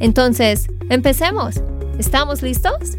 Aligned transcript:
Entonces, 0.00 0.66
empecemos. 0.90 1.62
¿Estamos 1.98 2.42
listos? 2.42 2.98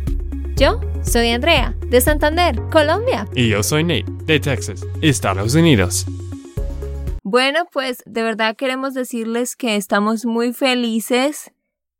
Yo 0.55 0.80
soy 1.03 1.30
Andrea, 1.30 1.76
de 1.90 1.99
Santander, 1.99 2.62
Colombia. 2.72 3.27
Y 3.36 3.49
yo 3.49 3.62
soy 3.62 3.84
Nate, 3.84 4.05
de 4.26 4.40
Texas, 4.40 4.86
Estados 5.02 5.53
Unidos. 5.55 6.05
Bueno, 7.23 7.67
pues 7.72 8.03
de 8.05 8.23
verdad 8.23 8.55
queremos 8.55 8.94
decirles 8.94 9.55
que 9.55 9.76
estamos 9.76 10.26
muy 10.26 10.53
felices 10.53 11.52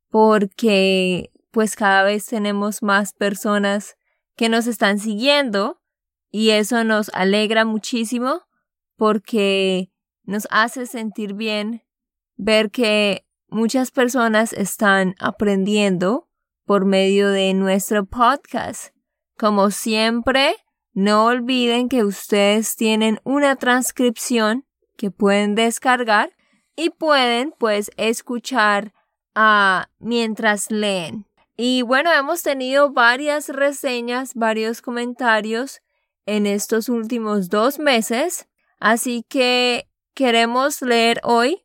porque 0.10 1.32
pues 1.52 1.76
cada 1.76 2.04
vez 2.04 2.26
tenemos 2.26 2.82
más 2.82 3.14
personas 3.14 3.98
que 4.36 4.50
nos 4.50 4.68
están 4.68 5.00
siguiendo 5.00 5.82
y 6.32 6.52
eso 6.52 6.84
nos 6.84 7.10
alegra 7.14 7.66
muchísimo 7.66 8.44
porque 8.96 9.90
nos 10.24 10.48
hace 10.52 10.86
sentir 10.86 11.34
bien 11.34 11.84
ver 12.38 12.72
que 12.72 13.26
muchas 13.48 13.92
personas 13.92 14.54
están 14.54 15.16
aprendiendo 15.20 16.30
por 16.66 16.86
medio 16.86 17.30
de 17.30 17.54
nuestro 17.54 18.06
podcast. 18.06 18.94
Como 19.38 19.72
siempre, 19.72 20.56
no 20.94 21.26
olviden 21.26 21.90
que 21.90 22.04
ustedes 22.04 22.76
tienen 22.76 23.20
una 23.24 23.56
transcripción 23.56 24.66
que 24.98 25.12
pueden 25.12 25.56
descargar 25.56 26.32
y 26.76 26.90
pueden 26.90 27.54
pues 27.58 27.92
escuchar 27.98 28.94
uh, 29.36 29.84
mientras 30.00 30.72
leen. 30.72 31.26
Y 31.58 31.84
bueno, 31.84 32.12
hemos 32.12 32.44
tenido 32.44 32.92
varias 32.92 33.50
reseñas, 33.50 34.36
varios 34.36 34.82
comentarios 34.82 35.82
en 36.26 36.46
estos 36.46 36.90
últimos 36.90 37.50
dos 37.50 37.80
meses, 37.80 38.48
así 38.80 39.24
que 39.30 39.88
queremos 40.14 40.82
leer 40.82 41.22
hoy 41.24 41.65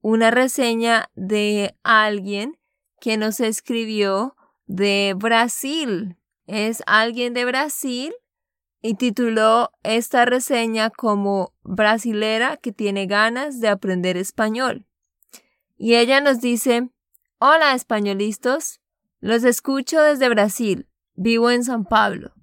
una 0.00 0.30
reseña 0.30 1.10
de 1.14 1.76
alguien 1.82 2.58
que 3.00 3.16
nos 3.16 3.40
escribió 3.40 4.36
de 4.66 5.14
Brasil. 5.16 6.16
Es 6.46 6.82
alguien 6.86 7.34
de 7.34 7.44
Brasil 7.44 8.14
y 8.82 8.94
tituló 8.94 9.72
esta 9.82 10.24
reseña 10.24 10.90
como 10.90 11.54
brasilera 11.62 12.56
que 12.56 12.72
tiene 12.72 13.06
ganas 13.06 13.60
de 13.60 13.68
aprender 13.68 14.16
español. 14.16 14.86
Y 15.76 15.94
ella 15.94 16.20
nos 16.20 16.40
dice, 16.40 16.90
Hola 17.38 17.74
españolistas, 17.74 18.80
los 19.20 19.44
escucho 19.44 20.02
desde 20.02 20.28
Brasil, 20.28 20.88
vivo 21.14 21.50
en 21.50 21.64
San 21.64 21.84
Pablo 21.84 22.34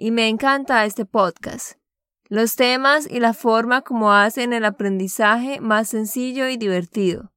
y 0.00 0.12
me 0.12 0.28
encanta 0.28 0.86
este 0.86 1.04
podcast. 1.04 1.79
Los 2.30 2.54
temas 2.54 3.08
y 3.10 3.18
la 3.18 3.34
forma 3.34 3.82
como 3.82 4.12
hacen 4.12 4.52
el 4.52 4.64
aprendizaje 4.64 5.60
más 5.60 5.88
sencillo 5.88 6.46
y 6.46 6.56
divertido. 6.56 7.32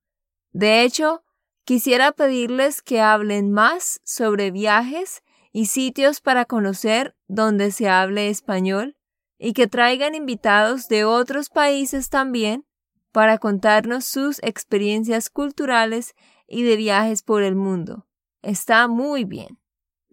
De 0.51 0.83
hecho, 0.83 1.23
quisiera 1.65 2.11
pedirles 2.11 2.83
que 2.83 3.01
hablen 3.01 3.51
más 3.51 4.01
sobre 4.03 4.51
viajes 4.51 5.23
y 5.51 5.65
sitios 5.65 6.21
para 6.21 6.45
conocer 6.45 7.15
donde 7.27 7.71
se 7.71 7.89
hable 7.89 8.29
español 8.29 8.95
y 9.39 9.53
que 9.53 9.65
traigan 9.65 10.13
invitados 10.13 10.87
de 10.89 11.05
otros 11.05 11.49
países 11.49 12.11
también 12.11 12.67
para 13.11 13.39
contarnos 13.39 14.05
sus 14.05 14.37
experiencias 14.43 15.31
culturales 15.31 16.13
y 16.47 16.61
de 16.61 16.75
viajes 16.75 17.23
por 17.23 17.41
el 17.41 17.55
mundo. 17.55 18.05
Está 18.43 18.87
muy 18.87 19.23
bien. 19.23 19.57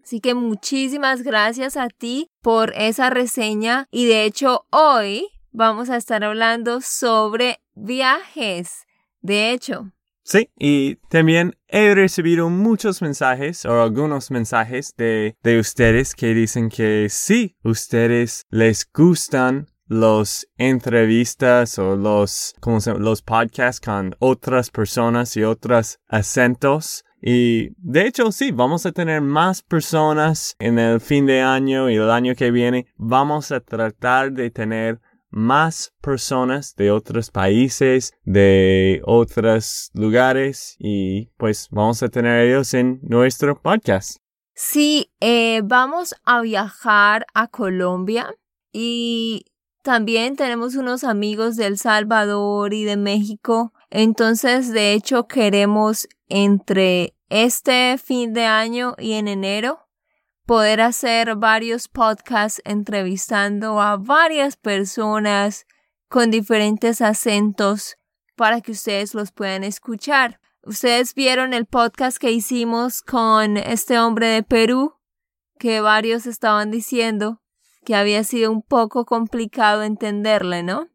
Así 0.03 0.19
que 0.19 0.33
muchísimas 0.33 1.21
gracias 1.23 1.77
a 1.77 1.87
ti 1.87 2.29
por 2.41 2.73
esa 2.75 3.09
reseña 3.09 3.87
y 3.91 4.05
de 4.05 4.25
hecho 4.25 4.65
hoy 4.71 5.27
vamos 5.51 5.89
a 5.89 5.97
estar 5.97 6.23
hablando 6.23 6.81
sobre 6.81 7.61
viajes. 7.75 8.85
De 9.21 9.51
hecho. 9.51 9.91
Sí, 10.23 10.49
y 10.57 10.95
también 11.09 11.55
he 11.67 11.93
recibido 11.95 12.49
muchos 12.49 13.01
mensajes 13.01 13.65
o 13.65 13.81
algunos 13.81 14.31
mensajes 14.31 14.93
de, 14.95 15.35
de 15.43 15.59
ustedes 15.59 16.15
que 16.15 16.33
dicen 16.33 16.69
que 16.69 17.07
sí, 17.09 17.57
ustedes 17.63 18.45
les 18.49 18.87
gustan 18.91 19.67
los 19.87 20.47
entrevistas 20.57 21.77
o 21.77 21.97
los, 21.97 22.55
los 22.97 23.21
podcasts 23.23 23.81
con 23.81 24.15
otras 24.19 24.69
personas 24.69 25.35
y 25.35 25.43
otros 25.43 25.99
acentos 26.07 27.03
y 27.21 27.69
de 27.77 28.07
hecho, 28.07 28.31
sí, 28.31 28.51
vamos 28.51 28.85
a 28.85 28.91
tener 28.91 29.21
más 29.21 29.61
personas 29.61 30.55
en 30.59 30.79
el 30.79 30.99
fin 30.99 31.25
de 31.25 31.41
año 31.41 31.89
y 31.89 31.95
el 31.95 32.09
año 32.09 32.33
que 32.35 32.49
viene. 32.49 32.87
Vamos 32.97 33.51
a 33.51 33.59
tratar 33.59 34.31
de 34.31 34.49
tener 34.49 34.99
más 35.29 35.93
personas 36.01 36.75
de 36.75 36.91
otros 36.91 37.31
países, 37.31 38.13
de 38.23 39.01
otros 39.05 39.91
lugares 39.93 40.75
y 40.79 41.27
pues 41.37 41.67
vamos 41.71 42.03
a 42.03 42.09
tener 42.09 42.47
ellos 42.47 42.73
en 42.73 42.99
nuestro 43.03 43.59
podcast. 43.61 44.17
Sí, 44.53 45.11
eh, 45.21 45.61
vamos 45.63 46.13
a 46.25 46.41
viajar 46.41 47.25
a 47.33 47.47
Colombia 47.47 48.35
y 48.73 49.45
también 49.83 50.35
tenemos 50.35 50.75
unos 50.75 51.03
amigos 51.03 51.55
de 51.55 51.67
El 51.67 51.77
Salvador 51.77 52.73
y 52.73 52.83
de 52.83 52.97
México. 52.97 53.73
Entonces, 53.89 54.71
de 54.71 54.93
hecho, 54.93 55.27
queremos 55.27 56.07
entre 56.31 57.15
este 57.29 57.97
fin 57.97 58.33
de 58.33 58.45
año 58.45 58.95
y 58.97 59.13
en 59.13 59.27
enero 59.27 59.87
poder 60.45 60.81
hacer 60.81 61.35
varios 61.35 61.87
podcasts 61.87 62.61
entrevistando 62.65 63.79
a 63.79 63.97
varias 63.97 64.57
personas 64.57 65.65
con 66.07 66.31
diferentes 66.31 67.01
acentos 67.01 67.97
para 68.35 68.61
que 68.61 68.71
ustedes 68.71 69.13
los 69.13 69.31
puedan 69.31 69.63
escuchar. 69.63 70.39
Ustedes 70.63 71.13
vieron 71.15 71.53
el 71.53 71.65
podcast 71.65 72.17
que 72.17 72.31
hicimos 72.31 73.01
con 73.01 73.57
este 73.57 73.99
hombre 73.99 74.27
de 74.27 74.43
Perú, 74.43 74.95
que 75.59 75.81
varios 75.81 76.25
estaban 76.25 76.71
diciendo 76.71 77.41
que 77.85 77.95
había 77.95 78.23
sido 78.23 78.51
un 78.51 78.61
poco 78.61 79.05
complicado 79.05 79.83
entenderle, 79.83 80.63
¿no? 80.63 80.87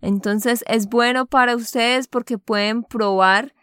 Entonces 0.00 0.64
es 0.68 0.86
bueno 0.86 1.26
para 1.26 1.56
ustedes 1.56 2.08
porque 2.08 2.38
pueden 2.38 2.82
probar 2.82 3.55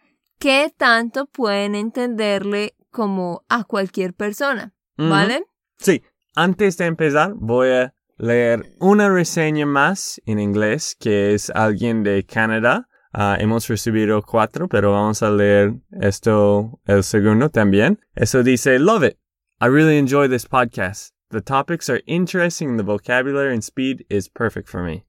qué 0.43 0.73
tanto 0.75 1.25
pueden 1.27 1.73
entenderle 1.73 2.75
como 2.91 3.45
a 3.47 3.63
cualquier 3.63 4.13
persona, 4.13 4.73
¿vale? 4.97 5.45
Sí, 5.77 6.03
antes 6.35 6.75
de 6.75 6.85
empezar 6.85 7.33
voy 7.35 7.69
a 7.69 7.93
leer 8.17 8.75
una 8.81 9.09
reseña 9.09 9.65
más 9.65 10.21
en 10.25 10.39
inglés 10.39 10.97
que 10.99 11.33
es 11.33 11.49
alguien 11.49 12.03
de 12.03 12.25
Canadá. 12.25 12.89
Ah, 13.13 13.37
hemos 13.39 13.69
recibido 13.69 14.21
cuatro, 14.21 14.67
pero 14.67 14.91
vamos 14.91 15.23
a 15.23 15.31
leer 15.31 15.75
esto 16.01 16.77
el 16.87 17.05
segundo 17.05 17.49
también. 17.49 18.01
Eso 18.13 18.43
dice, 18.43 18.79
love 18.79 19.05
it. 19.05 19.17
I 19.61 19.67
really 19.67 19.97
enjoy 19.97 20.27
this 20.27 20.45
podcast. 20.45 21.13
The 21.29 21.39
topics 21.39 21.89
are 21.89 22.01
interesting 22.05 22.75
the 22.75 22.83
vocabulary 22.83 23.53
and 23.53 23.63
speed 23.63 24.05
is 24.09 24.27
perfect 24.27 24.67
for 24.67 24.84
me. 24.84 25.05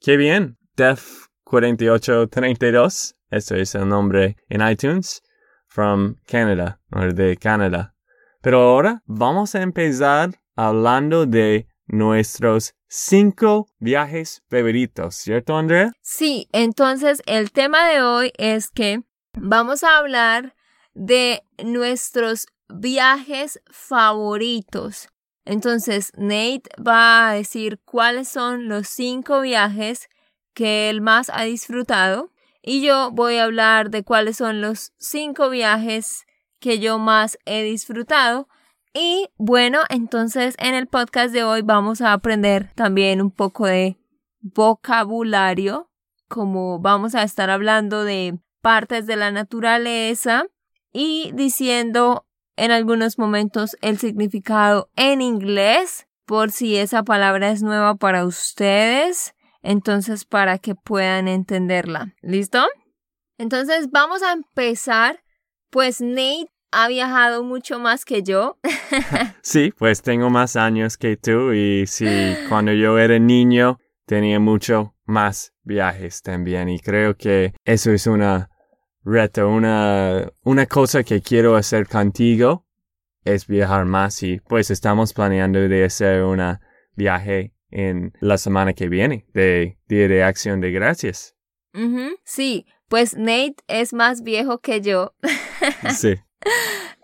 Qué 0.00 0.16
bien. 0.16 0.56
Def 0.76 1.26
4832. 1.46 3.17
Eso 3.30 3.56
es 3.56 3.74
el 3.74 3.88
nombre 3.88 4.36
en 4.48 4.66
iTunes. 4.66 5.22
From 5.66 6.16
Canada. 6.26 6.80
O 6.90 7.00
de 7.00 7.36
Canadá. 7.36 7.94
Pero 8.40 8.60
ahora 8.60 9.02
vamos 9.06 9.54
a 9.54 9.62
empezar 9.62 10.30
hablando 10.56 11.26
de 11.26 11.68
nuestros 11.86 12.74
cinco 12.88 13.68
viajes 13.78 14.42
favoritos, 14.48 15.14
¿cierto, 15.16 15.56
Andrea? 15.56 15.92
Sí, 16.00 16.48
entonces 16.52 17.22
el 17.26 17.52
tema 17.52 17.88
de 17.88 18.02
hoy 18.02 18.32
es 18.38 18.70
que 18.70 19.02
vamos 19.34 19.84
a 19.84 19.98
hablar 19.98 20.54
de 20.94 21.42
nuestros 21.62 22.46
viajes 22.68 23.60
favoritos. 23.70 25.08
Entonces, 25.44 26.12
Nate 26.16 26.64
va 26.86 27.28
a 27.28 27.32
decir 27.32 27.80
cuáles 27.84 28.28
son 28.28 28.68
los 28.68 28.88
cinco 28.88 29.40
viajes 29.40 30.08
que 30.52 30.90
él 30.90 31.00
más 31.00 31.30
ha 31.32 31.44
disfrutado 31.44 32.30
y 32.62 32.82
yo 32.82 33.10
voy 33.12 33.36
a 33.36 33.44
hablar 33.44 33.90
de 33.90 34.02
cuáles 34.02 34.36
son 34.36 34.60
los 34.60 34.92
cinco 34.98 35.50
viajes 35.50 36.26
que 36.60 36.78
yo 36.78 36.98
más 36.98 37.38
he 37.44 37.62
disfrutado. 37.62 38.48
Y 38.92 39.28
bueno, 39.36 39.80
entonces 39.90 40.54
en 40.58 40.74
el 40.74 40.86
podcast 40.86 41.32
de 41.32 41.44
hoy 41.44 41.62
vamos 41.62 42.00
a 42.00 42.12
aprender 42.12 42.72
también 42.74 43.20
un 43.20 43.30
poco 43.30 43.66
de 43.66 43.96
vocabulario, 44.40 45.90
como 46.28 46.78
vamos 46.78 47.14
a 47.14 47.22
estar 47.22 47.50
hablando 47.50 48.04
de 48.04 48.38
partes 48.60 49.06
de 49.06 49.16
la 49.16 49.30
naturaleza 49.30 50.44
y 50.92 51.30
diciendo 51.34 52.26
en 52.56 52.72
algunos 52.72 53.18
momentos 53.18 53.76
el 53.80 53.98
significado 53.98 54.90
en 54.96 55.20
inglés 55.20 56.08
por 56.26 56.50
si 56.50 56.76
esa 56.76 57.04
palabra 57.04 57.50
es 57.50 57.62
nueva 57.62 57.94
para 57.94 58.26
ustedes, 58.26 59.34
entonces 59.62 60.24
para 60.24 60.58
que 60.58 60.74
puedan 60.74 61.28
entenderla. 61.28 62.14
¿Listo? 62.22 62.66
Entonces 63.38 63.90
vamos 63.90 64.22
a 64.22 64.32
empezar, 64.32 65.22
pues 65.70 66.00
Nate 66.00 66.50
ha 66.70 66.88
viajado 66.88 67.44
mucho 67.44 67.78
más 67.78 68.04
que 68.04 68.22
yo. 68.22 68.58
sí, 69.42 69.72
pues 69.76 70.02
tengo 70.02 70.30
más 70.30 70.56
años 70.56 70.96
que 70.96 71.16
tú 71.16 71.52
y 71.52 71.86
sí, 71.86 72.08
cuando 72.48 72.72
yo 72.72 72.98
era 72.98 73.18
niño 73.18 73.78
tenía 74.06 74.40
mucho 74.40 74.94
más 75.04 75.54
viajes 75.62 76.22
también 76.22 76.68
y 76.68 76.80
creo 76.80 77.16
que 77.16 77.54
eso 77.64 77.92
es 77.92 78.06
una 78.06 78.50
reto, 79.04 79.48
una, 79.48 80.30
una 80.42 80.66
cosa 80.66 81.02
que 81.02 81.22
quiero 81.22 81.56
hacer 81.56 81.86
contigo 81.86 82.66
es 83.24 83.46
viajar 83.46 83.84
más 83.84 84.22
y 84.22 84.40
pues 84.40 84.70
estamos 84.70 85.12
planeando 85.12 85.60
de 85.60 85.84
hacer 85.84 86.22
una 86.22 86.60
viaje 86.94 87.54
en 87.70 88.12
la 88.20 88.38
semana 88.38 88.72
que 88.72 88.88
viene 88.88 89.26
de 89.34 89.78
Día 89.88 90.08
de 90.08 90.22
Acción 90.22 90.60
de 90.60 90.70
Gracias. 90.70 91.34
Sí, 92.24 92.66
pues 92.88 93.16
Nate 93.16 93.56
es 93.68 93.92
más 93.92 94.22
viejo 94.22 94.58
que 94.58 94.80
yo. 94.80 95.14
sí. 95.96 96.16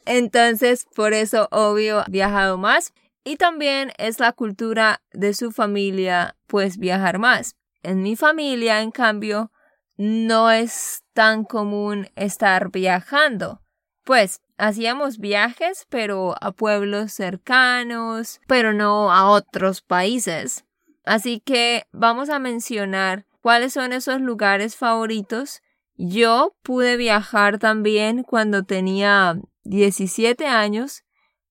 Entonces, 0.07 0.87
por 0.95 1.13
eso, 1.13 1.49
obvio, 1.51 2.01
ha 2.01 2.07
viajado 2.09 2.59
más. 2.59 2.93
Y 3.25 3.37
también 3.37 3.93
es 3.97 4.21
la 4.21 4.33
cultura 4.33 5.03
de 5.13 5.33
su 5.33 5.51
familia, 5.51 6.37
pues 6.47 6.77
viajar 6.77 7.19
más. 7.19 7.57
En 7.83 8.03
mi 8.03 8.17
familia, 8.17 8.83
en 8.83 8.91
cambio, 8.91 9.51
no 9.97 10.51
es 10.51 11.03
tan 11.15 11.45
común 11.45 12.09
estar 12.17 12.71
viajando. 12.71 13.63
Pues 14.05 14.43
hacíamos 14.57 15.19
viajes, 15.19 15.87
pero 15.89 16.35
a 16.41 16.53
pueblos 16.53 17.13
cercanos, 17.13 18.41
pero 18.47 18.73
no 18.73 19.13
a 19.13 19.29
otros 19.29 19.83
países. 19.83 20.65
Así 21.05 21.41
que 21.41 21.85
vamos 21.93 22.31
a 22.31 22.39
mencionar 22.39 23.27
cuáles 23.41 23.75
son 23.75 23.93
esos 23.93 24.21
lugares 24.21 24.77
favoritos. 24.77 25.61
Yo 25.97 26.57
pude 26.63 26.97
viajar 26.97 27.59
también 27.59 28.23
cuando 28.23 28.65
tenía 28.65 29.39
17 29.65 30.47
años 30.47 31.05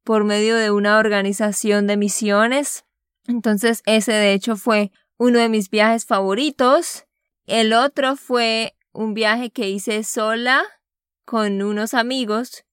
por 0.03 0.23
medio 0.23 0.55
de 0.55 0.71
una 0.71 0.97
organización 0.97 1.88
de 1.88 1.97
misiones. 1.97 2.85
Entonces 3.27 3.83
ese 3.85 4.11
de 4.11 4.33
hecho 4.33 4.55
fue 4.55 4.91
uno 5.17 5.39
de 5.39 5.50
mis 5.50 5.69
viajes 5.69 6.05
favoritos. 6.05 7.05
El 7.45 7.73
otro 7.73 8.15
fue 8.15 8.75
un 8.91 9.13
viaje 9.13 9.51
que 9.51 9.69
hice 9.69 10.03
sola 10.03 10.63
con 11.25 11.61
unos 11.61 11.94
amigos 11.94 12.65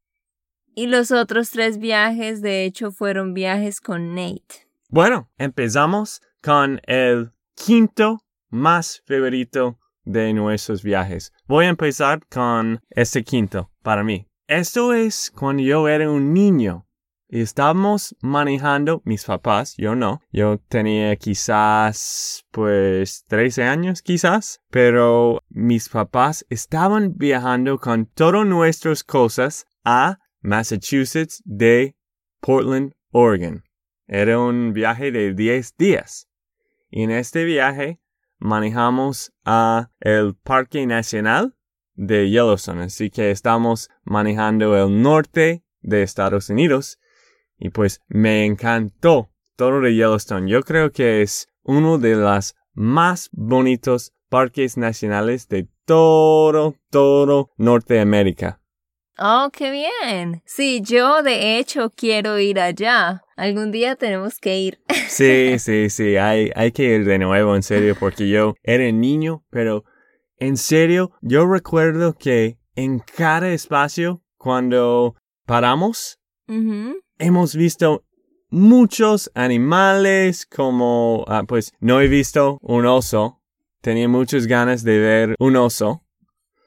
y 0.74 0.86
los 0.86 1.10
otros 1.10 1.50
tres 1.50 1.78
viajes 1.78 2.42
de 2.42 2.64
hecho 2.64 2.92
fueron 2.92 3.34
viajes 3.34 3.80
con 3.80 4.14
Nate. 4.14 4.68
Bueno, 4.88 5.30
empezamos 5.38 6.20
con 6.42 6.80
el 6.86 7.32
quinto 7.54 8.24
más 8.48 9.02
favorito 9.06 9.78
de 10.04 10.32
nuestros 10.32 10.82
viajes. 10.82 11.32
Voy 11.46 11.66
a 11.66 11.68
empezar 11.68 12.20
con 12.28 12.80
este 12.90 13.22
quinto 13.22 13.70
para 13.82 14.02
mí. 14.02 14.26
Esto 14.46 14.92
es 14.94 15.30
cuando 15.30 15.62
yo 15.62 15.86
era 15.86 16.10
un 16.10 16.32
niño 16.32 16.86
y 17.28 17.40
estábamos 17.42 18.16
manejando 18.20 19.02
mis 19.04 19.24
papás, 19.24 19.76
yo 19.76 19.94
no. 19.94 20.20
Yo 20.32 20.58
tenía 20.68 21.14
quizás, 21.14 22.44
pues, 22.50 23.24
13 23.28 23.62
años 23.62 24.02
quizás, 24.02 24.60
pero 24.70 25.44
mis 25.48 25.88
papás 25.88 26.44
estaban 26.50 27.14
viajando 27.16 27.78
con 27.78 28.06
todas 28.06 28.44
nuestras 28.44 29.04
cosas 29.04 29.66
a 29.84 30.18
Massachusetts 30.40 31.42
de 31.44 31.96
Portland, 32.40 32.94
Oregon. 33.10 33.64
Era 34.06 34.38
un 34.38 34.72
viaje 34.72 35.12
de 35.12 35.34
10 35.34 35.76
días. 35.76 36.28
Y 36.90 37.04
en 37.04 37.10
este 37.12 37.44
viaje 37.44 38.00
manejamos 38.38 39.32
a 39.44 39.90
el 40.00 40.34
Parque 40.34 40.86
Nacional 40.86 41.56
de 41.94 42.30
Yellowstone. 42.30 42.84
Así 42.84 43.10
que 43.10 43.30
estamos 43.30 43.88
manejando 44.02 44.76
el 44.76 45.00
norte 45.02 45.64
de 45.80 46.02
Estados 46.02 46.50
Unidos 46.50 46.98
y 47.58 47.70
pues 47.70 48.00
me 48.08 48.46
encantó 48.46 49.30
todo 49.56 49.80
de 49.80 49.94
Yellowstone. 49.94 50.50
Yo 50.50 50.62
creo 50.62 50.90
que 50.90 51.22
es 51.22 51.48
uno 51.62 51.98
de 51.98 52.16
los 52.16 52.56
más 52.72 53.28
bonitos 53.32 54.12
parques 54.30 54.76
nacionales 54.76 55.48
de 55.48 55.68
todo, 55.84 56.74
todo 56.88 57.50
Norteamérica. 57.58 58.59
Oh, 59.18 59.50
qué 59.52 59.70
bien. 59.70 60.42
Sí, 60.46 60.80
yo 60.82 61.22
de 61.22 61.58
hecho 61.58 61.90
quiero 61.90 62.38
ir 62.38 62.58
allá. 62.58 63.22
Algún 63.36 63.70
día 63.70 63.96
tenemos 63.96 64.38
que 64.38 64.58
ir. 64.58 64.80
Sí, 65.08 65.58
sí, 65.58 65.90
sí, 65.90 66.16
hay, 66.16 66.52
hay 66.54 66.70
que 66.70 66.84
ir 66.84 67.04
de 67.04 67.18
nuevo, 67.18 67.56
en 67.56 67.64
serio, 67.64 67.96
porque 67.98 68.28
yo 68.28 68.54
era 68.62 68.90
niño, 68.92 69.44
pero 69.50 69.84
en 70.38 70.56
serio, 70.56 71.10
yo 71.20 71.46
recuerdo 71.46 72.16
que 72.16 72.58
en 72.76 73.00
cada 73.00 73.50
espacio, 73.50 74.22
cuando 74.38 75.16
paramos, 75.46 76.20
hemos 77.18 77.56
visto 77.56 78.04
muchos 78.50 79.30
animales 79.34 80.46
como, 80.46 81.24
ah, 81.28 81.42
pues 81.46 81.72
no 81.80 82.00
he 82.00 82.08
visto 82.08 82.58
un 82.62 82.86
oso. 82.86 83.42
Tenía 83.80 84.08
muchas 84.08 84.46
ganas 84.46 84.84
de 84.84 84.98
ver 84.98 85.34
un 85.38 85.56
oso, 85.56 86.04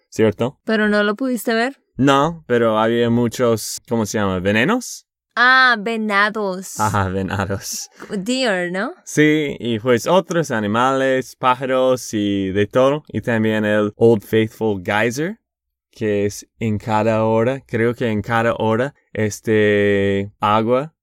¿cierto? 0.10 0.60
¿Pero 0.66 0.90
no 0.90 1.02
lo 1.04 1.16
pudiste 1.16 1.54
ver? 1.54 1.83
No, 1.96 2.44
pero 2.48 2.80
había 2.80 3.10
muchos, 3.12 3.80
¿cómo 3.88 4.06
se 4.06 4.18
llama? 4.18 4.40
¿Venenos? 4.40 5.06
Ah, 5.36 5.76
venados. 5.80 6.80
Ajá, 6.80 7.10
venados. 7.10 7.90
Deer, 8.10 8.72
¿no? 8.72 8.94
Sí, 9.04 9.56
y 9.60 9.80
pues 9.80 10.08
otros 10.08 10.50
animales, 10.52 11.36
pájaros 11.36 12.14
y 12.14 12.52
de 12.52 12.68
todo. 12.68 13.04
Y 13.08 13.22
también 13.22 13.64
el 13.66 13.94
Old 13.96 14.24
Faithful 14.24 14.82
Geyser, 14.84 15.40
que 15.92 16.26
es 16.26 16.48
en 16.60 16.78
cada 16.80 17.26
hora, 17.26 17.62
creo 17.66 17.94
que 17.94 18.08
en 18.10 18.22
cada 18.22 18.56
hora 18.56 18.96
este 19.12 20.32
agua 20.40 20.96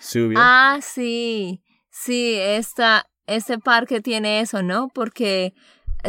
sube. 0.00 0.34
Ah, 0.36 0.78
sí, 0.82 1.62
sí, 1.90 2.34
esta, 2.38 3.06
este 3.26 3.58
parque 3.58 4.00
tiene 4.00 4.40
eso, 4.40 4.62
¿no? 4.62 4.88
Porque 4.88 5.54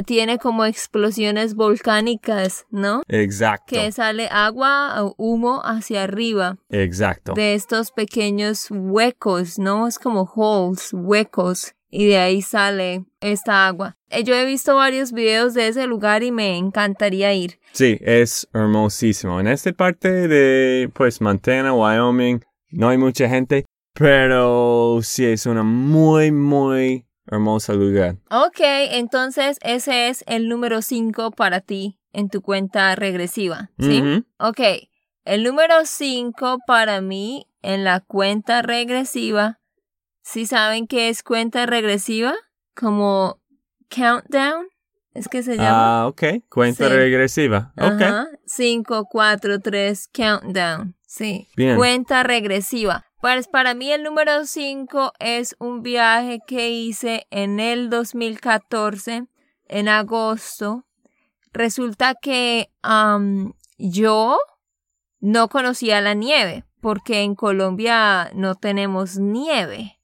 tiene 0.05 0.38
como 0.38 0.65
explosiones 0.65 1.55
volcánicas, 1.55 2.65
¿no? 2.69 3.01
Exacto. 3.08 3.75
Que 3.75 3.91
sale 3.91 4.27
agua 4.31 5.03
o 5.03 5.15
humo 5.17 5.62
hacia 5.63 6.03
arriba. 6.03 6.58
Exacto. 6.69 7.34
De 7.34 7.53
estos 7.53 7.91
pequeños 7.91 8.67
huecos, 8.69 9.60
¿no? 9.60 9.88
Es 9.88 10.00
como 10.00 10.24
holes, 10.36 10.89
huecos. 10.93 11.74
Y 11.91 12.05
de 12.05 12.19
ahí 12.19 12.41
sale 12.43 13.05
esta 13.19 13.65
agua. 13.67 13.98
Eh, 14.10 14.24
yo 14.24 14.36
he 14.36 14.46
visto 14.46 14.75
varios 14.75 15.12
videos 15.12 15.55
de 15.55 15.69
ese 15.69 15.88
lugar 15.88 16.22
y 16.22 16.31
me 16.31 16.55
encantaría 16.55 17.34
ir. 17.34 17.60
Sí, 17.72 17.98
es 18.01 18.48
hermosísimo. 18.53 19.39
En 19.39 19.48
esta 19.48 19.72
parte 19.74 20.27
de, 20.27 20.89
pues, 20.93 21.19
Montana, 21.19 21.74
Wyoming, 21.74 22.46
no 22.69 22.89
hay 22.89 23.00
mucha 23.00 23.27
gente, 23.27 23.65
pero 23.93 25.00
sí 25.01 25.25
es 25.25 25.48
una 25.48 25.63
muy, 25.63 26.31
muy 26.31 27.08
hermosa 27.30 27.74
lugar. 27.74 28.18
Ok, 28.30 28.60
entonces 28.60 29.58
ese 29.62 30.10
es 30.10 30.24
el 30.28 30.48
número 30.48 30.82
5 30.82 31.32
para 31.32 31.62
ti 31.62 32.00
en 32.12 32.30
tu 32.30 32.42
cuenta 32.42 32.96
regresiva, 32.96 33.72
¿sí? 33.80 34.04
Ok, 34.40 34.60
el 35.26 35.44
número 35.44 35.86
5 35.86 36.60
para 36.66 37.02
mí 37.02 37.48
en 37.62 37.84
la 37.84 38.00
cuenta 38.00 38.62
regresiva, 38.62 39.60
¿sí 40.24 40.46
saben 40.46 40.88
qué 40.88 41.10
es 41.10 41.24
cuenta 41.24 41.66
regresiva? 41.66 42.34
Como 42.76 43.40
countdown. 43.90 44.68
Es 45.14 45.28
que 45.28 45.44
se 45.44 45.58
llama. 45.58 46.02
Ah, 46.02 46.08
ok. 46.08 46.24
Cuenta 46.50 46.88
regresiva. 46.88 47.74
Ok. 47.78 48.30
5, 48.46 49.08
4, 49.10 49.60
3, 49.60 50.10
countdown. 50.14 50.96
Sí. 51.10 51.48
Bien. 51.56 51.75
Cuenta 51.75 52.22
regresiva. 52.22 53.08
Pues 53.20 53.48
para 53.48 53.74
mí 53.74 53.92
el 53.92 54.04
número 54.04 54.46
5 54.46 55.13
es 55.18 55.56
un 55.58 55.82
viaje 55.82 56.39
que 56.46 56.70
hice 56.70 57.25
en 57.32 57.60
el 57.60 57.89
2014, 57.89 59.25
en 59.66 59.89
agosto. 59.89 60.86
Resulta 61.51 62.13
que 62.13 62.70
yo 63.80 64.39
no 65.20 65.50
conocía 65.50 66.00
la 66.00 66.13
nieve, 66.13 66.63
porque 66.80 67.24
en 67.24 67.34
Colombia 67.34 68.30
no 68.36 68.54
tenemos 68.54 69.18
nieve. 69.18 70.00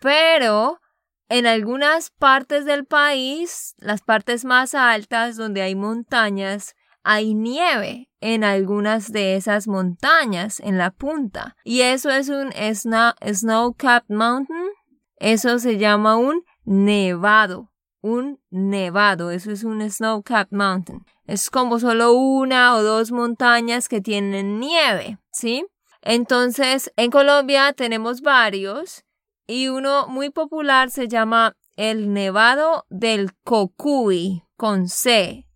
Pero 0.00 0.80
en 1.28 1.48
algunas 1.48 2.10
partes 2.10 2.64
del 2.64 2.86
país, 2.86 3.74
las 3.78 4.02
partes 4.02 4.44
más 4.44 4.76
altas 4.76 5.34
donde 5.36 5.62
hay 5.62 5.74
montañas, 5.74 6.76
hay 7.02 7.34
nieve 7.34 8.08
en 8.24 8.42
algunas 8.42 9.12
de 9.12 9.36
esas 9.36 9.68
montañas 9.68 10.58
en 10.60 10.78
la 10.78 10.90
punta. 10.90 11.56
Y 11.62 11.82
eso 11.82 12.08
es 12.08 12.30
un 12.30 12.52
snow, 12.74 13.12
snow 13.20 13.74
capped 13.74 14.16
mountain. 14.16 14.70
Eso 15.18 15.58
se 15.58 15.76
llama 15.76 16.16
un 16.16 16.42
nevado. 16.64 17.70
un 18.00 18.40
nevado, 18.50 19.30
eso 19.30 19.50
es 19.50 19.62
un 19.62 19.82
snow 19.90 20.22
cap 20.22 20.48
mountain. 20.50 21.04
Es 21.26 21.50
como 21.50 21.78
solo 21.78 22.14
una 22.14 22.74
o 22.76 22.82
dos 22.82 23.12
montañas 23.12 23.88
que 23.88 24.00
tienen 24.00 24.58
nieve, 24.58 25.18
¿sí? 25.30 25.66
Entonces, 26.00 26.92
en 26.96 27.10
Colombia 27.10 27.74
tenemos 27.74 28.22
varios 28.22 29.04
y 29.46 29.68
uno 29.68 30.06
muy 30.08 30.30
popular 30.30 30.90
se 30.90 31.08
llama 31.08 31.56
el 31.76 32.12
Nevado 32.12 32.86
del 32.88 33.34
Cocuy 33.42 34.44
con 34.56 34.88
C. 34.88 35.46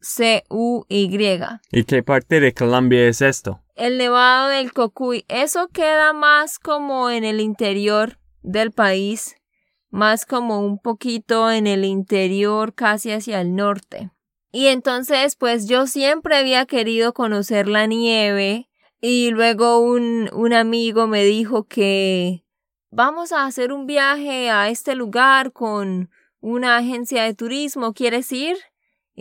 C-O-C-U-Y. 0.00 1.40
¿Y 1.72 1.84
qué 1.84 2.02
parte 2.02 2.40
de 2.40 2.54
Colombia 2.54 3.06
es 3.06 3.20
esto? 3.20 3.60
El 3.74 3.98
Nevado 3.98 4.48
del 4.48 4.72
Cocuy. 4.72 5.24
Eso 5.28 5.68
queda 5.68 6.12
más 6.12 6.58
como 6.58 7.10
en 7.10 7.24
el 7.24 7.40
interior 7.40 8.18
del 8.42 8.72
país, 8.72 9.36
más 9.90 10.26
como 10.26 10.60
un 10.60 10.78
poquito 10.78 11.50
en 11.50 11.66
el 11.66 11.84
interior, 11.84 12.74
casi 12.74 13.12
hacia 13.12 13.40
el 13.40 13.54
norte. 13.54 14.10
Y 14.52 14.66
entonces, 14.66 15.36
pues 15.36 15.68
yo 15.68 15.86
siempre 15.86 16.36
había 16.36 16.66
querido 16.66 17.12
conocer 17.12 17.68
la 17.68 17.86
nieve 17.86 18.68
y 19.00 19.30
luego 19.30 19.80
un, 19.80 20.28
un 20.32 20.52
amigo 20.52 21.06
me 21.06 21.24
dijo 21.24 21.64
que 21.64 22.44
vamos 22.90 23.32
a 23.32 23.46
hacer 23.46 23.72
un 23.72 23.86
viaje 23.86 24.50
a 24.50 24.68
este 24.68 24.94
lugar 24.94 25.52
con 25.52 26.10
una 26.40 26.76
agencia 26.76 27.24
de 27.24 27.34
turismo, 27.34 27.92
¿quieres 27.92 28.32
ir? 28.32 28.56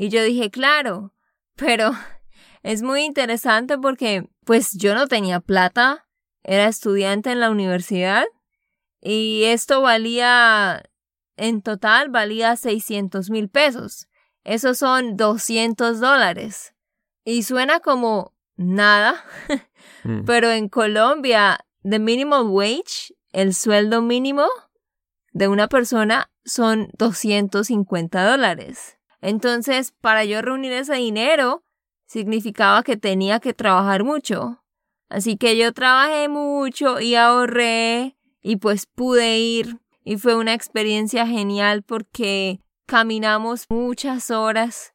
Y 0.02 0.08
yo 0.08 0.24
dije, 0.24 0.50
claro, 0.50 1.14
pero 1.58 1.92
es 2.64 2.84
muy 2.84 3.04
interesante 3.04 3.78
porque 3.78 4.30
pues 4.46 4.72
yo 4.78 4.96
no 4.96 5.08
tenía 5.08 5.42
plata, 5.42 6.08
era 6.42 6.68
estudiante 6.68 7.32
en 7.32 7.42
la 7.42 7.50
universidad 7.50 8.24
y 9.02 9.44
esto 9.44 9.82
valía, 9.82 10.84
en 11.36 11.62
total 11.62 12.08
valía 12.08 12.56
600 12.56 13.30
mil 13.30 13.50
pesos. 13.50 14.08
Esos 14.46 14.78
son 14.78 15.18
200 15.18 16.00
dólares. 16.00 16.74
Y 17.26 17.44
suena 17.44 17.82
como 17.82 18.34
nada, 18.56 19.22
mm. 20.06 20.24
pero 20.24 20.50
en 20.50 20.70
Colombia, 20.70 21.66
the 21.84 22.00
minimum 22.00 22.52
wage, 22.54 23.14
el 23.34 23.54
sueldo 23.54 24.02
mínimo 24.02 24.48
de 25.34 25.50
una 25.50 25.68
persona 25.68 26.32
son 26.46 26.88
250 26.98 28.26
dólares. 28.26 28.99
Entonces, 29.22 29.94
para 30.00 30.26
yo 30.26 30.42
reunir 30.42 30.72
ese 30.72 30.96
dinero, 30.96 31.64
significaba 32.06 32.84
que 32.84 32.98
tenía 32.98 33.40
que 33.40 33.54
trabajar 33.54 34.04
mucho. 34.04 34.64
Así 35.10 35.38
que 35.38 35.58
yo 35.58 35.74
trabajé 35.74 36.30
mucho 36.30 37.00
y 37.00 37.16
ahorré 37.16 38.16
y 38.42 38.58
pues 38.58 38.86
pude 38.86 39.38
ir 39.40 39.80
y 40.04 40.18
fue 40.18 40.36
una 40.36 40.54
experiencia 40.54 41.28
genial 41.28 41.84
porque 41.84 42.62
caminamos 42.86 43.66
muchas 43.70 44.32
horas, 44.32 44.94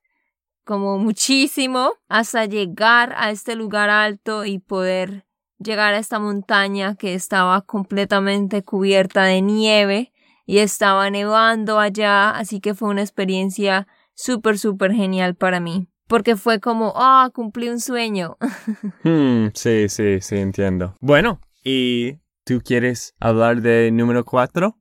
como 0.65 0.99
muchísimo, 0.99 1.93
hasta 2.09 2.47
llegar 2.47 3.15
a 3.17 3.31
este 3.31 3.55
lugar 3.55 3.91
alto 3.91 4.45
y 4.45 4.59
poder 4.59 5.27
llegar 5.59 5.95
a 5.95 5.99
esta 5.99 6.19
montaña 6.19 6.97
que 6.97 7.15
estaba 7.15 7.61
completamente 7.63 8.63
cubierta 8.63 9.25
de 9.25 9.43
nieve 9.43 10.13
y 10.47 10.59
estaba 10.59 11.09
nevando 11.11 11.79
allá, 11.79 12.31
así 12.31 12.61
que 12.61 12.75
fue 12.75 12.89
una 12.89 13.03
experiencia 13.03 13.87
súper, 14.15 14.59
súper 14.59 14.93
genial 14.93 15.35
para 15.35 15.61
mí. 15.61 15.89
Porque 16.07 16.37
fue 16.37 16.61
como, 16.61 16.93
ah, 16.97 17.31
cumplí 17.35 17.69
un 17.69 17.81
sueño. 17.81 18.37
Hmm, 19.05 19.49
sí, 19.55 19.89
sí, 19.89 20.21
sí, 20.21 20.37
entiendo. 20.37 20.97
Bueno, 21.01 21.41
¿y 21.63 22.19
tú 22.45 22.61
quieres 22.65 23.15
hablar 23.21 23.63
de 23.63 23.91
número 23.91 24.25
cuatro? 24.25 24.79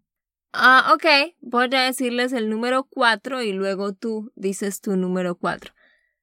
Ah, 0.54 0.94
ok. 0.94 1.06
Voy 1.42 1.68
a 1.74 1.82
decirles 1.82 2.32
el 2.32 2.50
número 2.50 2.84
cuatro 2.84 3.42
y 3.42 3.52
luego 3.54 3.94
tú 3.94 4.32
dices 4.36 4.82
tu 4.82 4.96
número 4.96 5.36
cuatro. 5.36 5.74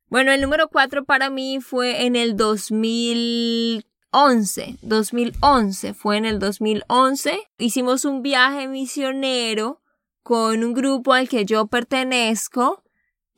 Bueno, 0.06 0.30
el 0.32 0.40
número 0.40 0.68
cuatro 0.68 1.04
para 1.04 1.30
mí 1.30 1.60
fue 1.60 2.06
en 2.06 2.14
el 2.16 2.36
2011. 2.36 4.76
2011. 4.82 5.94
Fue 5.94 6.16
en 6.16 6.26
el 6.26 6.38
2011. 6.38 7.40
Hicimos 7.58 8.04
un 8.04 8.22
viaje 8.22 8.68
misionero 8.68 9.82
con 10.22 10.62
un 10.64 10.74
grupo 10.74 11.12
al 11.12 11.28
que 11.28 11.44
yo 11.44 11.66
pertenezco 11.66 12.84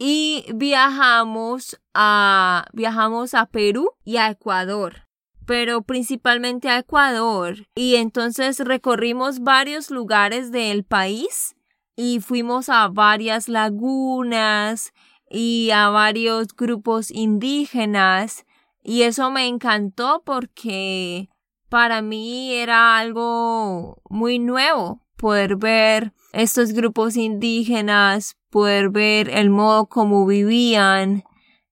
y 0.04 0.44
viajamos 0.52 1.80
a, 1.94 2.66
viajamos 2.72 3.34
a 3.34 3.46
Perú 3.46 3.92
y 4.04 4.16
a 4.16 4.30
Ecuador 4.30 5.06
pero 5.44 5.82
principalmente 5.82 6.68
a 6.68 6.78
Ecuador. 6.78 7.66
Y 7.74 7.96
entonces 7.96 8.60
recorrimos 8.60 9.40
varios 9.40 9.90
lugares 9.90 10.52
del 10.52 10.84
país 10.84 11.56
y 11.96 12.20
fuimos 12.20 12.68
a 12.68 12.86
varias 12.88 13.48
lagunas 13.48 14.92
y 15.28 15.70
a 15.72 15.88
varios 15.88 16.54
grupos 16.56 17.10
indígenas 17.10 18.46
y 18.82 19.02
eso 19.02 19.30
me 19.30 19.46
encantó 19.46 20.22
porque 20.24 21.28
para 21.68 22.02
mí 22.02 22.54
era 22.54 22.98
algo 22.98 24.00
muy 24.08 24.38
nuevo 24.38 25.02
poder 25.16 25.56
ver 25.56 26.12
estos 26.32 26.72
grupos 26.72 27.16
indígenas, 27.16 28.36
poder 28.50 28.90
ver 28.90 29.28
el 29.30 29.50
modo 29.50 29.86
como 29.86 30.26
vivían 30.26 31.24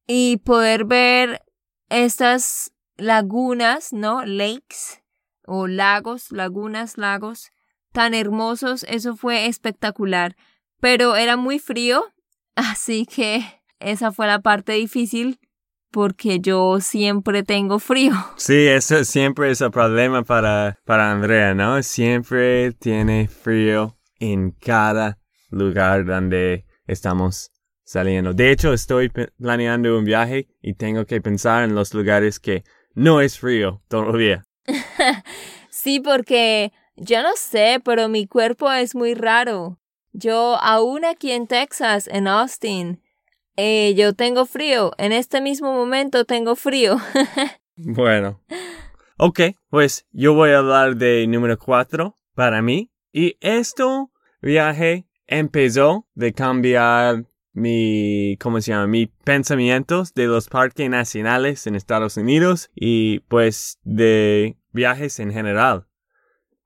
y 0.07 0.39
poder 0.39 0.85
ver 0.85 1.43
estas 1.89 2.73
lagunas, 2.97 3.93
¿no? 3.93 4.25
Lakes 4.25 5.03
o 5.47 5.67
lagos, 5.67 6.31
lagunas, 6.31 6.97
lagos 6.99 7.51
tan 7.93 8.15
hermosos, 8.15 8.85
eso 8.89 9.17
fue 9.17 9.47
espectacular, 9.47 10.37
pero 10.81 11.17
era 11.17 11.37
muy 11.37 11.59
frío, 11.59 12.05
así 12.55 13.07
que 13.07 13.43
esa 13.81 14.13
fue 14.13 14.27
la 14.27 14.41
parte 14.41 14.73
difícil 14.73 15.41
porque 15.91 16.39
yo 16.39 16.79
siempre 16.81 17.43
tengo 17.43 17.79
frío. 17.79 18.13
Sí, 18.37 18.67
eso 18.67 19.05
siempre 19.05 19.51
es 19.51 19.61
el 19.61 19.71
problema 19.71 20.23
para, 20.23 20.79
para 20.85 21.11
Andrea, 21.11 21.55
¿no? 21.55 21.83
Siempre 21.83 22.73
tiene 22.73 23.27
frío 23.27 23.97
en 24.21 24.53
cada 24.53 25.19
lugar 25.51 26.05
donde 26.05 26.67
estamos 26.87 27.51
saliendo. 27.83 28.33
De 28.33 28.53
hecho, 28.53 28.73
estoy 28.73 29.11
planeando 29.39 29.99
un 29.99 30.05
viaje 30.05 30.47
y 30.63 30.75
tengo 30.75 31.07
que 31.07 31.21
pensar 31.21 31.65
en 31.65 31.75
los 31.75 31.93
lugares 31.93 32.39
que 32.39 32.63
no 32.95 33.21
es 33.21 33.39
frío 33.39 33.83
todavía. 33.89 34.47
sí, 35.71 35.99
porque 35.99 36.73
yo 36.95 37.23
no 37.23 37.31
sé, 37.35 37.81
pero 37.85 38.09
mi 38.09 38.27
cuerpo 38.27 38.71
es 38.71 38.95
muy 38.95 39.15
raro. 39.15 39.81
Yo 40.13 40.57
aún 40.61 41.05
aquí 41.05 41.33
en 41.33 41.47
Texas, 41.47 42.09
en 42.13 42.29
Austin, 42.29 43.03
eh, 43.57 43.95
yo 43.95 44.15
tengo 44.15 44.47
frío. 44.47 44.93
En 44.99 45.13
este 45.13 45.41
mismo 45.41 45.73
momento 45.73 46.25
tengo 46.25 46.57
frío. 46.57 46.97
bueno. 47.77 48.41
Ok, 49.19 49.41
pues 49.69 50.07
yo 50.13 50.35
voy 50.35 50.51
a 50.51 50.59
hablar 50.59 50.97
de 50.97 51.27
número 51.27 51.59
cuatro 51.59 52.17
para 52.35 52.63
mí. 52.63 52.90
Y 53.13 53.37
esto 53.41 54.11
viaje 54.41 55.07
empezó 55.27 56.07
de 56.15 56.33
cambiar 56.33 57.25
mi, 57.53 58.37
¿cómo 58.41 58.61
se 58.61 58.73
llama? 58.73 58.87
Mi 58.87 59.07
pensamientos 59.07 60.15
de 60.15 60.27
los 60.27 60.49
parques 60.49 60.89
nacionales 60.89 61.67
en 61.67 61.75
Estados 61.75 62.17
Unidos 62.17 62.71
y 62.75 63.21
pues 63.21 63.79
de 63.83 64.57
viajes 64.73 65.19
en 65.19 65.33
general. 65.33 65.87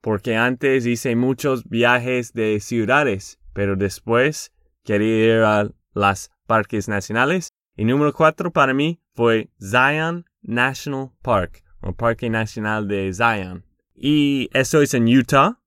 Porque 0.00 0.36
antes 0.36 0.84
hice 0.84 1.16
muchos 1.16 1.64
viajes 1.64 2.34
de 2.34 2.60
ciudades, 2.60 3.38
pero 3.54 3.76
después 3.76 4.52
quería 4.84 5.36
ir 5.36 5.42
a 5.42 5.70
las 5.94 6.30
parques 6.46 6.88
nacionales. 6.88 7.52
Y 7.76 7.86
número 7.86 8.12
cuatro 8.12 8.52
para 8.52 8.74
mí 8.74 9.00
fue 9.14 9.50
Zion 9.58 10.26
National 10.42 11.10
Park, 11.22 11.64
o 11.80 11.92
Parque 11.94 12.28
Nacional 12.28 12.86
de 12.86 13.12
Zion. 13.14 13.64
Y 13.94 14.50
eso 14.52 14.82
es 14.82 14.92
en 14.92 15.08
Utah. 15.08 15.58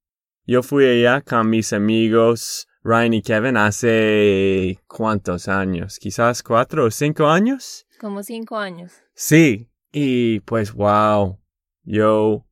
Yo 0.50 0.64
fui 0.64 0.86
allá 0.86 1.20
con 1.20 1.50
mis 1.50 1.74
amigos 1.74 2.70
Ryan 2.82 3.16
y 3.16 3.22
Kevin 3.22 3.58
hace 3.58 4.80
cuántos 4.88 5.50
años, 5.50 6.00
quizás 6.00 6.42
cuatro 6.42 6.86
o 6.86 6.90
cinco 6.90 7.28
años. 7.28 7.86
Como 8.00 8.24
cinco 8.24 8.58
años. 8.58 8.94
Sí, 9.14 9.70
y 9.92 10.40
pues 10.40 10.72
wow, 10.72 11.38
yo 11.84 12.46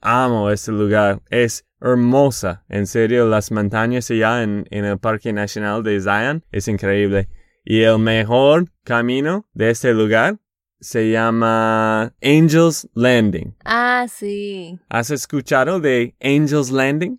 amo 0.00 0.50
este 0.50 0.72
lugar, 0.72 1.20
es 1.28 1.66
hermosa, 1.78 2.64
en 2.70 2.86
serio, 2.86 3.28
las 3.28 3.52
montañas 3.52 4.10
allá 4.10 4.42
en, 4.42 4.66
en 4.70 4.86
el 4.86 4.98
Parque 4.98 5.34
Nacional 5.34 5.82
de 5.82 6.00
Zion 6.00 6.42
es 6.52 6.68
increíble. 6.68 7.28
Y 7.66 7.82
el 7.82 7.98
mejor 7.98 8.72
camino 8.82 9.46
de 9.52 9.68
este 9.68 9.92
lugar 9.92 10.38
se 10.80 11.10
llama 11.10 12.14
Angels 12.22 12.88
Landing. 12.94 13.54
Ah, 13.62 14.06
sí. 14.08 14.78
¿Has 14.88 15.10
escuchado 15.10 15.80
de 15.80 16.16
Angels 16.18 16.70
Landing? 16.70 17.18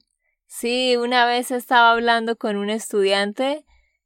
Sí, 0.55 0.97
una 0.97 1.25
vez 1.25 1.49
estaba 1.49 1.91
hablando 1.91 2.35
con 2.35 2.57
un 2.57 2.69
estudiante 2.69 3.65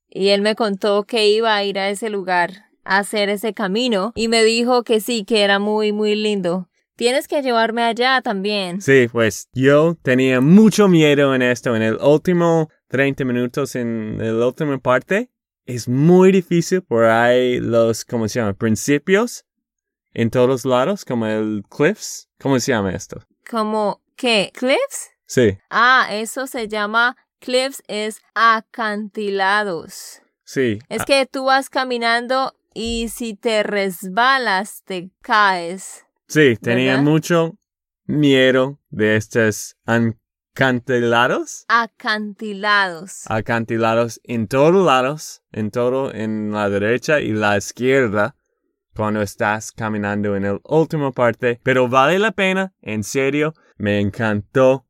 y 0.10 0.30
él 0.30 0.42
me 0.42 0.56
contó 0.56 1.04
que 1.04 1.28
iba 1.28 1.54
a 1.54 1.64
ir 1.66 1.78
a 1.78 1.90
ese 1.90 2.10
lugar 2.10 2.70
a 2.86 3.00
hacer 3.00 3.28
ese 3.28 3.54
camino 3.54 4.14
y 4.16 4.30
me 4.30 4.46
dijo 4.46 4.84
que 4.84 5.02
sí, 5.02 5.26
que 5.26 5.44
era 5.44 5.60
muy, 5.60 5.92
muy 5.92 6.16
lindo. 6.16 6.70
Tienes 6.96 7.28
que 7.28 7.42
llevarme 7.42 7.84
allá 7.84 8.22
también. 8.22 8.82
Sí, 8.82 9.10
pues 9.12 9.50
yo 9.52 9.98
tenía 10.02 10.40
mucho 10.40 10.88
miedo 10.88 11.36
en 11.36 11.42
esto. 11.42 11.76
En 11.76 11.82
el 11.82 11.98
último 11.98 12.70
30 12.88 13.26
minutos 13.26 13.76
en 13.76 14.18
la 14.18 14.48
última 14.48 14.78
parte. 14.78 15.30
Es 15.66 15.90
muy 15.90 16.32
difícil 16.32 16.82
por 16.82 17.04
ahí 17.04 17.60
los, 17.60 18.06
¿cómo 18.06 18.30
se 18.30 18.40
llama? 18.40 18.54
Principios 18.54 19.46
en 20.14 20.30
todos 20.30 20.64
lados, 20.64 21.04
como 21.04 21.28
el 21.28 21.64
cliffs. 21.70 22.30
¿Cómo 22.40 22.58
se 22.62 22.72
llama 22.72 22.94
esto? 22.94 23.20
¿Como 23.48 24.02
qué? 24.16 24.50
¿Cliffs? 24.54 25.17
Sí, 25.28 25.58
Ah, 25.70 26.08
eso 26.12 26.48
se 26.48 26.68
llama 26.68 27.16
cliffs, 27.40 27.84
es 27.88 28.22
acantilados. 28.34 30.22
sí. 30.44 30.80
Es 30.90 31.04
que 31.06 31.26
tú 31.26 31.46
vas 31.46 31.70
caminando 31.70 32.54
y 32.74 33.10
si 33.10 33.34
te 33.36 33.62
resbalas, 33.64 34.84
te 34.86 35.10
caes. 35.22 36.06
Sí, 36.28 36.56
tenía 36.62 36.92
¿Verdad? 36.94 37.04
mucho 37.04 37.58
miedo 38.06 38.80
de 38.90 39.18
estos 39.18 39.76
acantilados. 39.86 41.66
Acantilados. 41.68 43.24
Acantilados 43.30 44.20
en 44.24 44.48
todos 44.48 44.86
lados, 44.86 45.42
en 45.52 45.72
todo, 45.72 46.14
en 46.14 46.52
la 46.52 46.70
derecha 46.70 47.20
y 47.20 47.32
la 47.34 47.58
izquierda, 47.58 48.36
cuando 48.96 49.22
estás 49.22 49.72
caminando 49.72 50.36
en 50.36 50.44
la 50.44 50.60
última 50.64 51.12
parte. 51.12 51.60
Pero 51.64 51.88
vale 51.88 52.18
la 52.20 52.32
pena, 52.32 52.74
en 52.82 53.04
serio, 53.04 53.54
me 53.78 54.00
encantó 54.00 54.87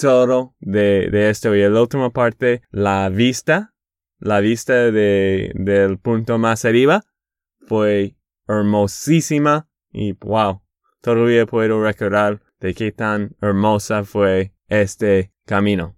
todo 0.00 0.54
de, 0.60 1.10
de 1.10 1.30
esto. 1.30 1.54
Y 1.54 1.60
la 1.68 1.80
última 1.80 2.10
parte, 2.10 2.62
la 2.70 3.08
vista, 3.08 3.74
la 4.18 4.40
vista 4.40 4.90
de, 4.90 5.52
del 5.54 5.98
punto 5.98 6.38
más 6.38 6.64
arriba, 6.64 7.02
fue 7.66 8.16
hermosísima 8.48 9.68
y 9.92 10.12
wow, 10.12 10.62
todavía 11.00 11.46
puedo 11.46 11.82
recordar 11.82 12.40
de 12.58 12.74
qué 12.74 12.92
tan 12.92 13.36
hermosa 13.40 14.04
fue 14.04 14.54
este 14.68 15.32
camino. 15.44 15.96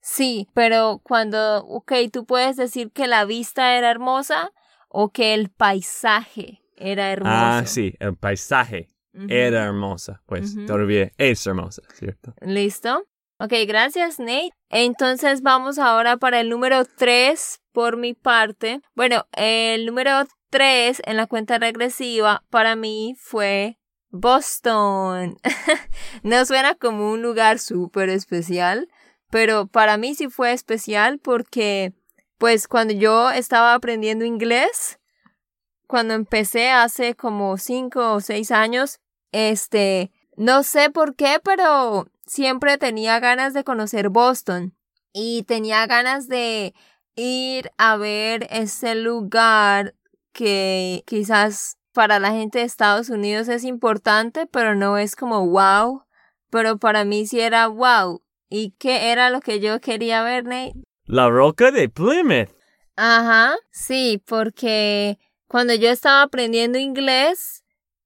Sí, 0.00 0.48
pero 0.52 1.00
cuando, 1.04 1.64
ok, 1.64 1.92
tú 2.12 2.26
puedes 2.26 2.56
decir 2.56 2.90
que 2.90 3.06
la 3.06 3.24
vista 3.24 3.76
era 3.76 3.90
hermosa 3.90 4.50
o 4.88 5.10
que 5.10 5.34
el 5.34 5.50
paisaje 5.50 6.60
era 6.76 7.12
hermoso. 7.12 7.34
Ah, 7.34 7.62
sí, 7.66 7.94
el 8.00 8.16
paisaje 8.16 8.88
Ujú. 9.14 9.26
era 9.28 9.64
hermosa, 9.64 10.22
pues 10.26 10.56
Ujú. 10.56 10.66
todavía 10.66 11.12
es 11.18 11.46
hermosa, 11.46 11.82
¿cierto? 11.94 12.34
¿Listo? 12.40 13.06
Ok, 13.42 13.54
gracias 13.66 14.20
Nate. 14.20 14.52
Entonces 14.70 15.42
vamos 15.42 15.80
ahora 15.80 16.16
para 16.16 16.38
el 16.38 16.48
número 16.48 16.84
3 16.84 17.60
por 17.72 17.96
mi 17.96 18.14
parte. 18.14 18.80
Bueno, 18.94 19.26
el 19.32 19.84
número 19.84 20.28
3 20.50 21.02
en 21.06 21.16
la 21.16 21.26
cuenta 21.26 21.58
regresiva 21.58 22.44
para 22.50 22.76
mí 22.76 23.16
fue 23.18 23.80
Boston. 24.10 25.38
no 26.22 26.46
suena 26.46 26.76
como 26.76 27.10
un 27.10 27.20
lugar 27.20 27.58
súper 27.58 28.10
especial, 28.10 28.88
pero 29.28 29.66
para 29.66 29.96
mí 29.96 30.14
sí 30.14 30.28
fue 30.28 30.52
especial 30.52 31.18
porque 31.18 31.94
pues 32.38 32.68
cuando 32.68 32.94
yo 32.94 33.32
estaba 33.32 33.74
aprendiendo 33.74 34.24
inglés, 34.24 35.00
cuando 35.88 36.14
empecé 36.14 36.70
hace 36.70 37.16
como 37.16 37.58
5 37.58 38.12
o 38.12 38.20
6 38.20 38.52
años, 38.52 39.00
este, 39.32 40.12
no 40.36 40.62
sé 40.62 40.90
por 40.90 41.16
qué, 41.16 41.40
pero 41.42 42.06
siempre 42.26 42.78
tenía 42.78 43.20
ganas 43.20 43.54
de 43.54 43.64
conocer 43.64 44.08
Boston 44.08 44.76
y 45.12 45.42
tenía 45.44 45.86
ganas 45.86 46.28
de 46.28 46.74
ir 47.14 47.70
a 47.76 47.96
ver 47.96 48.46
ese 48.50 48.94
lugar 48.94 49.94
que 50.32 51.02
quizás 51.06 51.76
para 51.92 52.18
la 52.18 52.30
gente 52.30 52.60
de 52.60 52.64
Estados 52.64 53.10
Unidos 53.10 53.48
es 53.48 53.64
importante, 53.64 54.46
pero 54.46 54.74
no 54.74 54.96
es 54.96 55.14
como 55.14 55.46
wow, 55.46 56.04
pero 56.50 56.78
para 56.78 57.04
mí 57.04 57.26
sí 57.26 57.40
era 57.40 57.66
wow. 57.66 58.22
¿Y 58.48 58.74
qué 58.78 59.12
era 59.12 59.30
lo 59.30 59.40
que 59.40 59.60
yo 59.60 59.80
quería 59.80 60.22
ver, 60.22 60.44
Nate? 60.44 60.74
La 61.04 61.28
roca 61.28 61.70
de 61.70 61.88
Plymouth. 61.88 62.50
Ajá, 62.96 63.54
sí, 63.70 64.22
porque 64.26 65.18
cuando 65.46 65.74
yo 65.74 65.88
estaba 65.88 66.22
aprendiendo 66.22 66.78
inglés, 66.78 67.61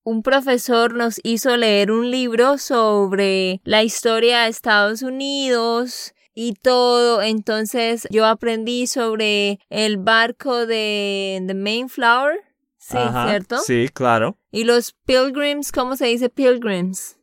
un 0.06 0.22
profesor 0.22 0.94
nos 0.94 1.20
hizo 1.24 1.56
leer 1.56 1.90
un 1.90 2.12
libro 2.12 2.58
sobre 2.58 3.60
la 3.64 3.82
historia 3.82 4.42
de 4.42 4.50
Estados 4.50 5.02
Unidos 5.02 6.14
y 6.32 6.54
todo. 6.54 7.22
Entonces 7.22 8.06
yo 8.08 8.24
aprendí 8.24 8.86
sobre 8.86 9.58
el 9.68 9.96
barco 9.96 10.64
de 10.64 11.42
The 11.44 11.54
Mayflower. 11.54 12.38
Sí, 12.78 12.96
Ajá, 12.96 13.30
¿cierto? 13.30 13.58
Sí, 13.58 13.88
claro. 13.92 14.38
Y 14.52 14.62
los 14.62 14.92
pilgrims, 15.06 15.72
¿cómo 15.72 15.96
se 15.96 16.06
dice 16.06 16.28
pilgrims? 16.28 17.18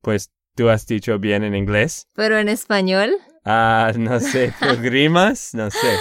Pues 0.00 0.30
tú 0.54 0.70
has 0.70 0.86
dicho 0.86 1.18
bien 1.18 1.44
en 1.44 1.54
inglés. 1.54 2.08
Pero 2.14 2.38
en 2.38 2.48
español. 2.48 3.14
Ah, 3.44 3.92
no 3.98 4.18
sé, 4.18 4.54
pilgrimas, 4.60 5.52
no 5.52 5.70
sé. 5.70 5.98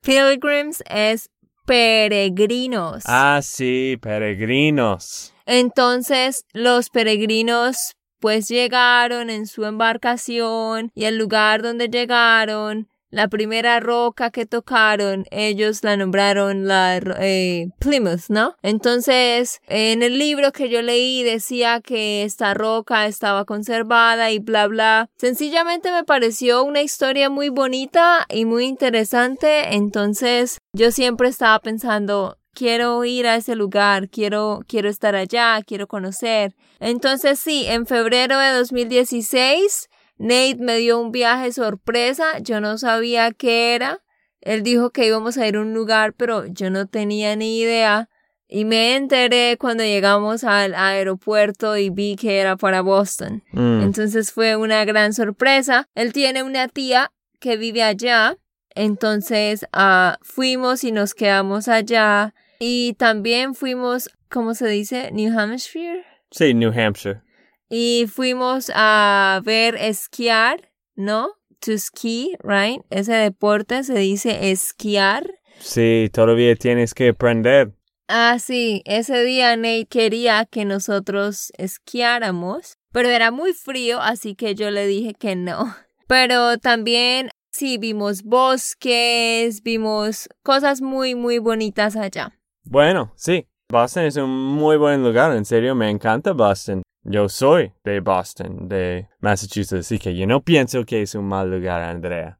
Pilgrims 0.00 0.82
es 0.88 1.29
peregrinos. 1.70 3.04
Ah, 3.06 3.38
sí, 3.44 3.96
peregrinos. 4.02 5.32
Entonces 5.46 6.44
los 6.52 6.90
peregrinos 6.90 7.94
pues 8.18 8.48
llegaron 8.48 9.30
en 9.30 9.46
su 9.46 9.64
embarcación 9.64 10.90
y 10.96 11.04
el 11.04 11.16
lugar 11.16 11.62
donde 11.62 11.88
llegaron, 11.88 12.88
la 13.10 13.28
primera 13.28 13.80
roca 13.80 14.30
que 14.30 14.46
tocaron, 14.46 15.24
ellos 15.30 15.82
la 15.82 15.96
nombraron 15.96 16.66
la 16.66 16.98
eh, 16.98 17.68
Plymouth, 17.78 18.28
¿no? 18.28 18.56
Entonces 18.62 19.60
en 19.68 20.02
el 20.02 20.18
libro 20.18 20.52
que 20.52 20.68
yo 20.68 20.82
leí 20.82 21.22
decía 21.22 21.80
que 21.80 22.24
esta 22.24 22.54
roca 22.54 23.06
estaba 23.06 23.44
conservada 23.44 24.30
y 24.30 24.38
bla 24.38 24.66
bla. 24.66 25.10
Sencillamente 25.16 25.90
me 25.90 26.04
pareció 26.04 26.62
una 26.64 26.82
historia 26.82 27.30
muy 27.30 27.48
bonita 27.48 28.26
y 28.28 28.44
muy 28.44 28.66
interesante, 28.66 29.74
entonces 29.74 30.58
yo 30.72 30.90
siempre 30.90 31.28
estaba 31.28 31.58
pensando 31.58 32.36
quiero 32.54 33.04
ir 33.04 33.26
a 33.26 33.36
ese 33.36 33.54
lugar, 33.54 34.08
quiero, 34.08 34.60
quiero 34.66 34.88
estar 34.88 35.14
allá, 35.14 35.60
quiero 35.66 35.86
conocer. 35.86 36.54
Entonces 36.78 37.38
sí, 37.38 37.66
en 37.66 37.86
febrero 37.86 38.38
de 38.38 38.52
2016, 38.52 39.88
Nate 40.20 40.56
me 40.58 40.76
dio 40.76 41.00
un 41.00 41.12
viaje 41.12 41.50
sorpresa, 41.50 42.40
yo 42.40 42.60
no 42.60 42.76
sabía 42.76 43.32
qué 43.32 43.74
era. 43.74 44.02
Él 44.42 44.62
dijo 44.62 44.90
que 44.90 45.06
íbamos 45.06 45.38
a 45.38 45.48
ir 45.48 45.56
a 45.56 45.60
un 45.62 45.72
lugar, 45.72 46.12
pero 46.12 46.44
yo 46.44 46.68
no 46.68 46.86
tenía 46.86 47.34
ni 47.36 47.58
idea. 47.58 48.10
Y 48.46 48.66
me 48.66 48.96
enteré 48.96 49.56
cuando 49.58 49.82
llegamos 49.82 50.44
al 50.44 50.74
aeropuerto 50.74 51.78
y 51.78 51.88
vi 51.88 52.16
que 52.16 52.38
era 52.38 52.56
para 52.56 52.82
Boston. 52.82 53.42
Mm, 53.52 53.80
Entonces 53.80 54.30
fue 54.30 54.56
una 54.56 54.84
gran 54.84 55.14
sorpresa. 55.14 55.88
Él 55.94 56.12
tiene 56.12 56.42
una 56.42 56.68
tía 56.68 57.12
que 57.38 57.56
vive 57.56 57.82
allá. 57.82 58.36
Entonces 58.74 59.66
ah, 59.72 60.18
fuimos 60.20 60.84
y 60.84 60.92
nos 60.92 61.14
quedamos 61.14 61.66
allá. 61.68 62.34
Y 62.58 62.92
también 62.98 63.54
fuimos, 63.54 64.10
¿cómo 64.28 64.52
se 64.52 64.68
dice? 64.68 65.10
New 65.12 65.38
Hampshire. 65.38 66.04
Sí, 66.30 66.52
New 66.52 66.72
Hampshire. 66.78 67.22
Y 67.70 68.06
fuimos 68.12 68.70
a 68.74 69.40
ver 69.44 69.76
esquiar, 69.76 70.72
¿no? 70.96 71.30
To 71.60 71.78
ski, 71.78 72.36
right? 72.42 72.82
Ese 72.90 73.12
deporte 73.12 73.84
se 73.84 73.94
dice 73.94 74.50
esquiar. 74.50 75.30
Sí, 75.60 76.10
todavía 76.12 76.56
tienes 76.56 76.94
que 76.94 77.10
aprender. 77.10 77.72
Ah, 78.08 78.38
sí, 78.40 78.82
ese 78.86 79.22
día 79.22 79.56
Nate 79.56 79.86
quería 79.88 80.44
que 80.44 80.64
nosotros 80.64 81.52
esquiáramos, 81.58 82.76
pero 82.90 83.08
era 83.08 83.30
muy 83.30 83.52
frío, 83.52 84.00
así 84.00 84.34
que 84.34 84.56
yo 84.56 84.72
le 84.72 84.88
dije 84.88 85.14
que 85.14 85.36
no. 85.36 85.72
Pero 86.08 86.58
también 86.58 87.30
sí 87.52 87.78
vimos 87.78 88.24
bosques, 88.24 89.62
vimos 89.62 90.28
cosas 90.42 90.82
muy, 90.82 91.14
muy 91.14 91.38
bonitas 91.38 91.94
allá. 91.94 92.36
Bueno, 92.64 93.12
sí, 93.14 93.46
Boston 93.68 94.06
es 94.06 94.16
un 94.16 94.28
muy 94.28 94.76
buen 94.76 95.04
lugar, 95.04 95.36
en 95.36 95.44
serio, 95.44 95.76
me 95.76 95.88
encanta 95.88 96.32
Boston. 96.32 96.82
Yo 97.02 97.28
soy 97.28 97.72
de 97.82 98.00
Boston, 98.00 98.68
de 98.68 99.08
Massachusetts, 99.20 99.86
así 99.86 99.98
que 99.98 100.14
yo 100.14 100.26
no 100.26 100.42
pienso 100.42 100.84
que 100.84 101.02
es 101.02 101.14
un 101.14 101.26
mal 101.26 101.50
lugar, 101.50 101.82
Andrea. 101.82 102.38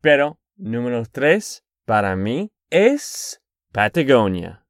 Pero, 0.00 0.38
número 0.56 1.02
tres, 1.10 1.64
para 1.84 2.16
mí, 2.16 2.50
es 2.70 3.42
Patagonia. 3.70 4.64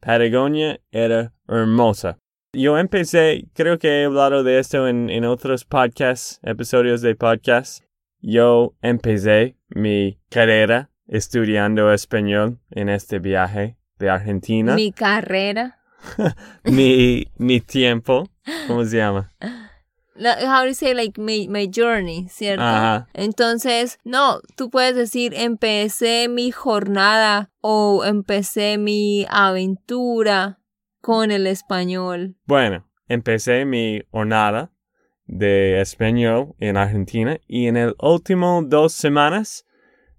Patagonia 0.00 0.78
era 0.90 1.32
hermosa. 1.48 2.18
Yo 2.52 2.78
empecé, 2.78 3.48
creo 3.54 3.78
que 3.78 4.02
he 4.02 4.04
hablado 4.04 4.44
de 4.44 4.58
esto 4.58 4.88
en, 4.88 5.10
en 5.10 5.24
otros 5.24 5.64
podcasts, 5.64 6.38
episodios 6.42 7.00
de 7.00 7.14
podcast. 7.14 7.82
Yo 8.20 8.74
empecé 8.82 9.56
mi 9.68 10.18
carrera 10.28 10.90
estudiando 11.06 11.92
español 11.92 12.60
en 12.70 12.88
este 12.88 13.18
viaje 13.18 13.76
de 13.98 14.10
Argentina. 14.10 14.74
Mi 14.74 14.92
carrera. 14.92 15.78
mi, 16.64 17.26
mi 17.36 17.60
tiempo, 17.60 18.28
¿cómo 18.66 18.84
se 18.84 18.96
llama? 18.98 19.32
La- 20.14 20.36
How 20.46 20.62
do 20.62 20.68
you 20.68 20.74
say 20.74 20.94
like 20.94 21.20
my, 21.20 21.46
my 21.48 21.66
journey, 21.70 22.26
¿cierto? 22.28 22.62
Ajá. 22.64 23.08
Entonces, 23.12 23.98
no, 24.04 24.40
tú 24.56 24.70
puedes 24.70 24.94
decir 24.96 25.34
empecé 25.34 26.28
mi 26.28 26.50
jornada 26.50 27.50
o 27.60 28.02
empecé 28.04 28.78
mi 28.78 29.26
aventura 29.28 30.58
con 31.00 31.30
el 31.30 31.46
español. 31.46 32.36
Bueno, 32.46 32.86
empecé 33.08 33.64
mi 33.64 34.02
jornada 34.10 34.70
de 35.26 35.80
español 35.80 36.54
en 36.60 36.76
Argentina 36.76 37.38
y 37.46 37.66
en 37.66 37.76
el 37.76 37.94
último 38.00 38.62
dos 38.64 38.92
semanas 38.92 39.66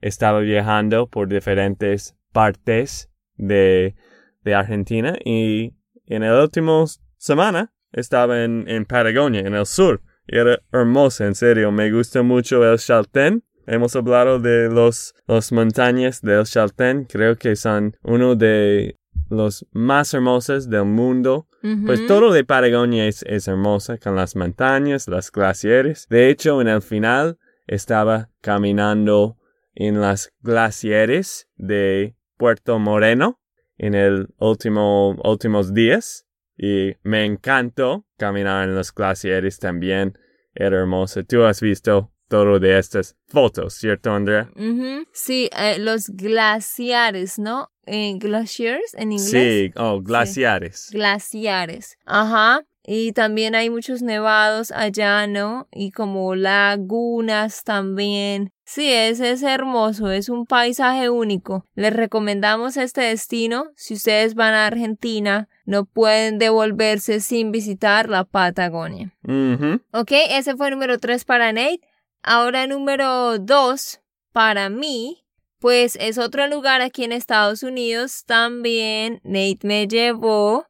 estaba 0.01 0.39
viajando 0.41 1.07
por 1.07 1.27
diferentes 1.27 2.15
partes 2.33 3.09
de, 3.35 3.95
de 4.43 4.53
Argentina 4.55 5.15
y 5.25 5.73
en 6.05 6.21
la 6.23 6.39
última 6.41 6.83
semana 7.17 7.73
estaba 7.97 8.43
en, 8.43 8.65
en 8.67 8.85
Patagonia, 8.85 9.41
en 9.41 9.53
el 9.53 9.65
sur. 9.65 10.01
Y 10.27 10.37
era 10.37 10.59
hermosa, 10.71 11.25
en 11.25 11.35
serio. 11.35 11.71
Me 11.71 11.91
gusta 11.91 12.21
mucho 12.21 12.63
el 12.63 12.77
Chaltén. 12.77 13.43
Hemos 13.65 13.95
hablado 13.95 14.39
de 14.39 14.69
los, 14.69 15.13
los 15.27 15.51
montañas 15.51 16.21
del 16.21 16.45
Chaltén. 16.45 17.05
Creo 17.05 17.35
que 17.35 17.55
son 17.55 17.95
uno 18.03 18.35
de 18.35 18.95
los 19.29 19.65
más 19.71 20.13
hermosos 20.13 20.69
del 20.69 20.85
mundo. 20.85 21.47
Pues 21.85 22.07
todo 22.07 22.31
de 22.31 22.45
Patagonia 22.45 23.07
es, 23.07 23.23
es 23.23 23.49
hermosa, 23.49 23.97
con 23.97 24.15
las 24.15 24.37
montañas, 24.37 25.09
las 25.09 25.29
glaciares. 25.29 26.07
De 26.09 26.29
hecho, 26.29 26.61
en 26.61 26.69
el 26.69 26.81
final 26.81 27.37
estaba 27.65 28.29
caminando 28.39 29.35
en 29.75 29.99
las 29.99 30.31
glaciares 30.41 31.49
de 31.57 32.15
Puerto 32.37 32.79
Moreno 32.79 33.41
en 33.77 33.95
el 33.95 34.27
último, 34.39 35.15
últimos 35.23 35.73
días. 35.73 36.26
Y 36.57 36.95
me 37.03 37.23
encantó 37.25 38.05
caminar 38.17 38.67
en 38.67 38.75
los 38.75 38.93
glaciares 38.93 39.59
también. 39.59 40.17
Era 40.55 40.79
hermoso. 40.79 41.23
Tú 41.23 41.43
has 41.43 41.61
visto 41.61 42.11
todo 42.27 42.59
de 42.59 42.77
estas 42.77 43.15
fotos, 43.27 43.75
¿cierto, 43.75 44.11
Andrea? 44.11 44.49
Ujú. 44.55 45.05
Sí, 45.13 45.49
eh, 45.55 45.77
los 45.79 46.09
glaciares, 46.09 47.39
¿no? 47.39 47.71
Eh, 47.85 48.15
glaciers 48.17 48.93
en 48.95 49.13
inglés. 49.13 49.29
Sí, 49.29 49.71
oh, 49.77 50.01
glaciares. 50.01 50.89
Glaciares. 50.91 51.97
Ajá. 52.05 52.65
Y 52.83 53.11
también 53.11 53.53
hay 53.53 53.69
muchos 53.69 54.01
nevados 54.01 54.71
allá, 54.71 55.27
¿no? 55.27 55.67
Y 55.71 55.91
como 55.91 56.35
lagunas 56.35 57.63
también. 57.63 58.51
Sí, 58.69 58.91
ese 58.91 59.31
es 59.31 59.43
hermoso, 59.43 60.11
es 60.11 60.27
un 60.27 60.45
paisaje 60.45 61.09
único. 61.09 61.65
Les 61.73 61.93
recomendamos 61.93 62.75
este 62.75 62.99
destino. 62.99 63.71
Si 63.77 63.93
ustedes 63.93 64.35
van 64.35 64.53
a 64.53 64.67
Argentina, 64.67 65.47
no 65.63 65.85
pueden 65.85 66.37
devolverse 66.37 67.21
sin 67.21 67.53
visitar 67.53 68.09
la 68.09 68.25
Patagonia. 68.25 69.15
Ujú. 69.23 69.79
Ok, 69.93 70.11
ese 70.31 70.57
fue 70.57 70.67
el 70.67 70.73
número 70.73 70.99
3 70.99 71.23
para 71.23 71.53
Nate. 71.53 71.79
Ahora 72.21 72.67
número 72.67 73.39
2 73.39 74.01
para 74.33 74.67
mí, 74.67 75.23
pues 75.59 75.97
es 76.01 76.17
otro 76.17 76.45
lugar 76.47 76.81
aquí 76.81 77.05
en 77.05 77.13
Estados 77.13 77.63
Unidos. 77.63 78.25
También 78.25 79.21
Nate 79.23 79.59
me 79.61 79.87
llevó. 79.87 80.67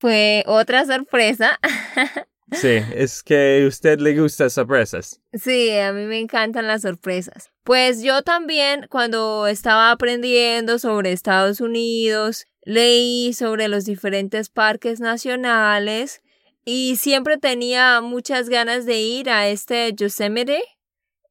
Fue 0.00 0.42
otra 0.48 0.84
sorpresa. 0.84 1.60
Sí, 2.52 2.78
es 2.94 3.22
que 3.22 3.62
a 3.64 3.66
usted 3.66 3.98
le 3.98 4.18
gustan 4.18 4.50
sorpresas. 4.50 5.20
Sí, 5.32 5.76
a 5.76 5.92
mí 5.92 6.04
me 6.04 6.20
encantan 6.20 6.66
las 6.66 6.82
sorpresas. 6.82 7.50
Pues 7.64 8.02
yo 8.02 8.22
también, 8.22 8.86
cuando 8.88 9.48
estaba 9.48 9.90
aprendiendo 9.90 10.78
sobre 10.78 11.12
Estados 11.12 11.60
Unidos, 11.60 12.46
leí 12.62 13.32
sobre 13.32 13.66
los 13.68 13.84
diferentes 13.84 14.48
parques 14.48 15.00
nacionales 15.00 16.22
y 16.64 16.96
siempre 16.96 17.36
tenía 17.36 18.00
muchas 18.00 18.48
ganas 18.48 18.86
de 18.86 19.00
ir 19.00 19.30
a 19.30 19.48
este 19.48 19.92
Yosemite. 19.94 20.62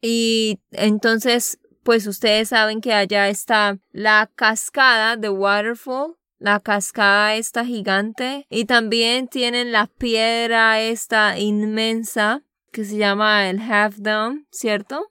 Y 0.02 0.60
entonces, 0.72 1.60
pues 1.84 2.08
ustedes 2.08 2.50
saben 2.50 2.82
que 2.82 2.94
allá 2.94 3.30
está 3.30 3.78
la 3.92 4.30
cascada 4.36 5.18
de 5.18 5.30
Waterfall, 5.30 6.16
la 6.46 6.60
cascada 6.60 7.36
esta 7.36 7.66
gigante, 7.66 8.46
y 8.50 8.66
también 8.66 9.28
tienen 9.28 9.72
la 9.72 9.88
piedra 9.88 10.80
esta 10.80 11.40
inmensa 11.40 12.44
que 12.72 12.86
se 12.86 12.98
llama 12.98 13.50
el 13.50 13.60
Half 13.60 13.98
Dome, 13.98 14.46
¿cierto? 14.52 15.08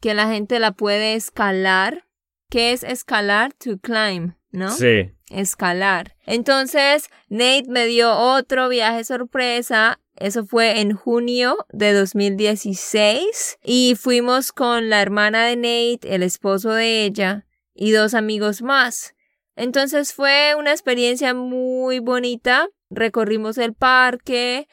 Que 0.00 0.14
la 0.14 0.28
gente 0.28 0.58
la 0.58 0.72
puede 0.72 1.14
escalar. 1.14 2.06
¿Qué 2.50 2.72
es 2.72 2.82
escalar? 2.82 3.52
To 3.54 3.78
climb, 3.78 4.34
¿no? 4.50 4.70
Sí. 4.70 5.12
escalar. 5.30 6.14
Entonces, 6.24 7.10
Nate 7.28 7.64
me 7.68 7.86
dio 7.86 8.12
otro 8.16 8.68
viaje 8.68 9.04
sorpresa. 9.04 9.98
Eso 10.16 10.46
fue 10.46 10.80
en 10.80 10.94
junio 10.94 11.66
de 11.70 11.92
2016 11.92 13.58
y 13.62 13.94
fuimos 13.96 14.52
con 14.52 14.88
la 14.88 15.02
hermana 15.02 15.44
de 15.44 15.56
Nate, 15.56 16.14
el 16.14 16.22
esposo 16.22 16.70
de 16.70 17.04
ella 17.04 17.46
y 17.74 17.90
dos 17.90 18.14
amigos 18.14 18.62
más. 18.62 19.15
Entonces 19.56 20.12
fue 20.12 20.54
una 20.56 20.70
experiencia 20.70 21.34
muy 21.34 21.98
bonita. 21.98 22.68
Recorrimos 22.90 23.58
el 23.58 23.74
parque 23.74 24.68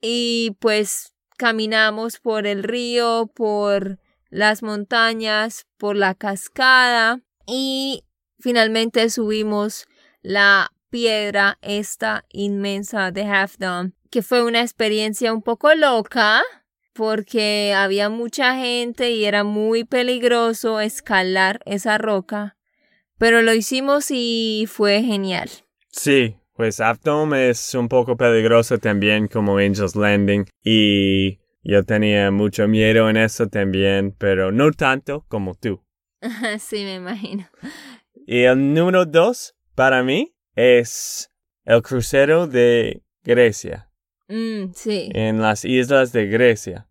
y 0.00 0.56
pues 0.58 1.14
caminamos 1.36 2.18
por 2.18 2.46
el 2.46 2.62
río, 2.62 3.30
por 3.34 3.98
las 4.30 4.62
montañas, 4.62 5.66
por 5.76 5.96
la 5.96 6.14
cascada 6.14 7.20
y 7.46 8.04
finalmente 8.38 9.10
subimos 9.10 9.86
la 10.22 10.72
piedra 10.88 11.58
esta 11.62 12.24
inmensa 12.30 13.10
de 13.10 13.24
Half 13.24 13.56
Dome, 13.58 13.92
que 14.10 14.22
fue 14.22 14.42
una 14.42 14.60
experiencia 14.60 15.32
un 15.32 15.42
poco 15.42 15.74
loca 15.74 16.42
porque 16.92 17.74
había 17.74 18.08
mucha 18.08 18.56
gente 18.56 19.10
y 19.10 19.24
era 19.24 19.44
muy 19.44 19.84
peligroso 19.84 20.80
escalar 20.80 21.60
esa 21.64 21.98
roca, 21.98 22.56
pero 23.22 23.40
lo 23.40 23.54
hicimos 23.54 24.06
y 24.10 24.64
fue 24.68 25.00
genial. 25.04 25.48
Sí, 25.92 26.34
pues 26.56 26.80
Aptom 26.80 27.34
es 27.34 27.72
un 27.76 27.88
poco 27.88 28.16
peligroso 28.16 28.78
también 28.78 29.28
como 29.28 29.58
Angel's 29.58 29.94
Landing 29.94 30.46
y 30.64 31.38
yo 31.62 31.84
tenía 31.84 32.32
mucho 32.32 32.66
miedo 32.66 33.08
en 33.08 33.16
eso 33.16 33.46
también, 33.46 34.12
pero 34.18 34.50
no 34.50 34.72
tanto 34.72 35.24
como 35.28 35.54
tú. 35.54 35.80
sí, 36.58 36.82
me 36.82 36.96
imagino. 36.96 37.48
Y 38.26 38.40
el 38.42 38.74
número 38.74 39.06
dos 39.06 39.54
para 39.76 40.02
mí 40.02 40.34
es 40.56 41.30
el 41.64 41.80
crucero 41.80 42.48
de 42.48 43.04
Grecia, 43.22 43.88
Mm, 44.26 44.72
sí. 44.74 45.10
en 45.14 45.40
las 45.40 45.64
islas 45.64 46.10
de 46.10 46.26
Grecia. 46.26 46.88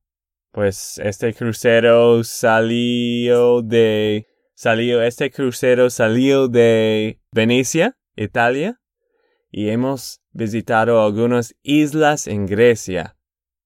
Pues 0.53 0.97
este 1.03 1.33
crucero 1.33 2.23
salió 2.23 3.61
de, 3.61 4.27
salió, 4.65 5.01
este 5.01 5.31
crucero 5.31 5.89
salió 5.89 6.47
de 6.47 7.19
Venecia, 7.31 7.97
Italia, 8.15 8.79
y 9.49 9.69
hemos 9.69 10.21
visitado 10.33 11.03
algunas 11.03 11.55
islas 11.63 12.27
en 12.27 12.45
Grecia. 12.45 13.17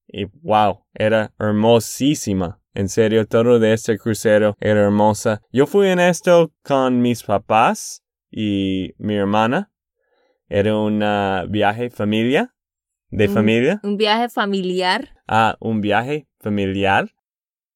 Y 0.07 0.23
wow, 0.41 0.85
era 0.93 1.33
hermosísima. 1.37 2.61
En 2.73 2.87
serio, 2.87 3.25
todo 3.27 3.59
de 3.59 3.73
este 3.73 3.97
crucero 3.97 4.55
era 4.61 4.83
hermosa. 4.83 5.41
Yo 5.51 5.67
fui 5.67 5.87
en 5.89 5.99
esto 5.99 6.53
con 6.63 7.01
mis 7.01 7.23
papás 7.23 8.01
y 8.31 8.93
mi 8.97 9.15
hermana. 9.15 9.73
Era 10.47 10.77
un 10.77 11.03
ah, 11.03 11.43
viaje 11.49 11.89
familia, 11.89 12.55
de 13.09 13.27
Un- 13.27 13.33
familia, 13.33 13.79
Un 13.83 13.97
viaje 13.97 14.29
familiar. 14.29 15.09
a 15.27 15.57
un 15.59 15.81
viaje 15.81 16.29
familiar. 16.39 17.09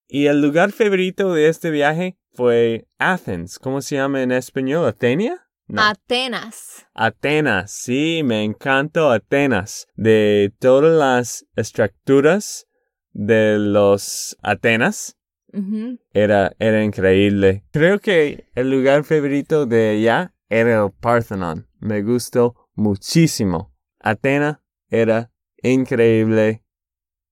Y 0.07 0.27
el 0.27 0.41
lugar 0.41 0.71
favorito 0.71 1.33
de 1.33 1.49
este 1.49 1.69
viaje 1.69 2.17
fue 2.39 2.87
Athens. 2.99 3.59
¿Cómo 3.59 3.81
se 3.81 3.97
llama 3.97 4.23
en 4.23 4.31
español? 4.31 4.87
¿Atenia? 4.87 5.45
No. 5.67 5.81
Atenas. 5.81 6.87
Atenas, 6.93 7.69
sí, 7.69 8.21
me 8.23 8.45
encantó 8.45 9.11
Atenas. 9.11 9.87
De 9.95 10.53
todas 10.57 10.97
las 10.97 11.45
estructuras 11.57 12.65
de 13.11 13.57
los 13.59 14.37
Atenas, 14.41 15.17
era, 16.13 16.53
era 16.59 16.81
increíble. 16.81 17.65
Creo 17.73 17.99
que 17.99 18.49
el 18.55 18.71
lugar 18.71 19.03
favorito 19.03 19.65
de 19.65 19.89
allá 19.89 20.33
era 20.47 20.85
el 20.85 20.91
Parthenon. 20.91 21.67
Me 21.81 22.01
gustó 22.03 22.55
muchísimo. 22.73 23.75
Atena 23.99 24.63
era 24.87 25.29
increíble, 25.61 26.63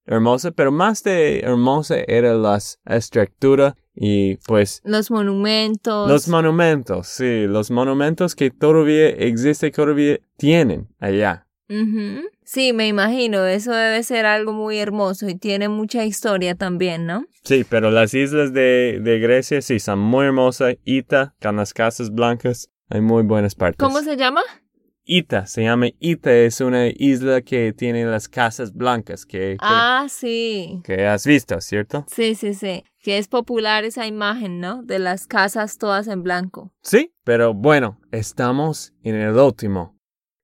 hermosa, 0.06 0.52
pero 0.52 0.74
más 0.74 1.02
de 1.02 1.40
hermosa 1.40 1.96
era 2.06 2.34
las 2.34 2.82
estructuras 2.84 3.76
y 4.00 4.36
pues 4.46 4.82
Los 4.86 5.10
monumentos. 5.10 6.08
los 6.10 6.28
monumentos, 6.28 7.08
sí, 7.08 7.48
los 7.48 7.72
monumentos 7.72 8.36
que 8.36 8.52
todavía 8.52 9.10
existen, 9.10 9.72
todavía 9.72 10.20
tienen 10.38 10.88
allá. 11.00 11.48
Sí, 12.44 12.72
me 12.72 12.88
imagino, 12.88 13.46
eso 13.46 13.74
debe 13.74 14.02
ser 14.04 14.26
algo 14.26 14.54
muy 14.54 14.78
hermoso 14.78 15.28
y 15.28 15.36
tiene 15.36 15.68
mucha 15.68 16.06
historia 16.06 16.56
también, 16.56 17.06
¿no? 17.06 17.26
Sí, 17.44 17.66
pero 17.68 17.92
las 17.92 18.14
islas 18.14 18.54
de, 18.54 19.00
de 19.02 19.20
Grecia 19.20 19.62
sí 19.62 19.80
son 19.80 20.00
muy 20.00 20.28
hermosas. 20.28 20.76
Ita, 20.86 21.36
con 21.42 21.58
las 21.58 21.74
casas 21.74 22.10
blancas, 22.14 22.70
hay 22.90 23.02
muy 23.02 23.24
buenas 23.24 23.56
partes. 23.56 23.80
¿Cómo 23.80 24.00
se 24.02 24.16
llama? 24.16 24.42
Ita, 25.10 25.46
se 25.48 25.64
llama 25.64 25.88
Ita, 26.00 26.34
es 26.34 26.60
una 26.60 26.88
isla 26.88 27.42
que 27.42 27.72
tiene 27.72 28.04
las 28.06 28.28
casas 28.28 28.74
blancas 28.74 29.26
que, 29.26 29.52
que, 29.54 29.58
Ah, 29.62 30.06
sí. 30.10 30.82
que 30.84 31.08
has 31.08 31.26
visto, 31.26 31.62
¿cierto? 31.62 32.06
Sí, 32.14 32.36
sí, 32.36 32.54
sí. 32.54 32.84
Que 33.02 33.18
es 33.18 33.30
popular 33.30 33.86
esa 33.86 34.06
imagen, 34.06 34.60
¿no? 34.60 34.84
De 34.84 35.00
las 35.00 35.26
casas 35.26 35.78
todas 35.78 36.10
en 36.10 36.24
blanco. 36.24 36.74
Sí, 36.84 37.14
pero 37.24 37.54
bueno, 37.54 38.02
estamos 38.12 38.92
en 39.02 39.16
el 39.16 39.34
último. 39.38 39.98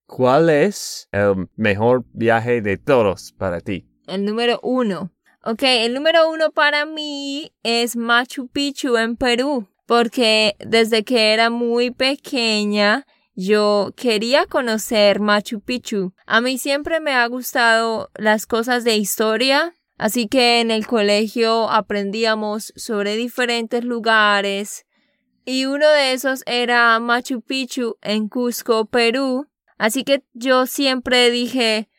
¿Cuál 0.07 0.49
es 0.49 1.09
el 1.11 1.49
mejor 1.57 2.05
viaje 2.13 2.61
de 2.61 2.77
todos 2.77 3.33
para 3.33 3.59
ti? 3.59 3.85
El 4.07 4.23
número 4.23 4.61
uno. 4.63 5.11
Ok, 5.43 5.63
el 5.63 5.93
número 5.93 6.29
uno 6.31 6.51
para 6.51 6.85
mí 6.85 7.51
es 7.63 7.97
Machu 7.97 8.47
Picchu 8.47 8.95
en 8.95 9.17
Perú. 9.17 9.67
porque 9.85 10.55
desde 10.65 11.03
que 11.03 11.33
era 11.33 11.49
muy 11.49 11.91
pequeña 11.91 13.05
yo 13.35 13.93
quería 13.95 14.45
conocer 14.45 15.19
Machu 15.19 15.61
Picchu. 15.61 16.13
A 16.25 16.41
mí 16.41 16.57
siempre 16.57 16.99
me 16.99 17.13
ha 17.13 17.27
gustado 17.27 18.11
las 18.15 18.45
cosas 18.45 18.83
de 18.83 18.97
historia, 18.97 19.73
así 19.97 20.27
que 20.27 20.61
en 20.61 20.71
el 20.71 20.87
colegio 20.87 21.69
aprendíamos 21.69 22.73
sobre 22.75 23.15
diferentes 23.15 23.83
lugares 23.83 24.85
y 25.45 25.65
uno 25.65 25.89
de 25.89 26.13
esos 26.13 26.43
era 26.45 26.97
Machu 26.99 27.41
Picchu 27.41 27.97
en 28.01 28.29
Cusco, 28.29 28.85
Perú. 28.85 29.47
Así 29.77 30.03
que 30.03 30.23
yo 30.33 30.65
siempre 30.67 31.29
dije, 31.31 31.89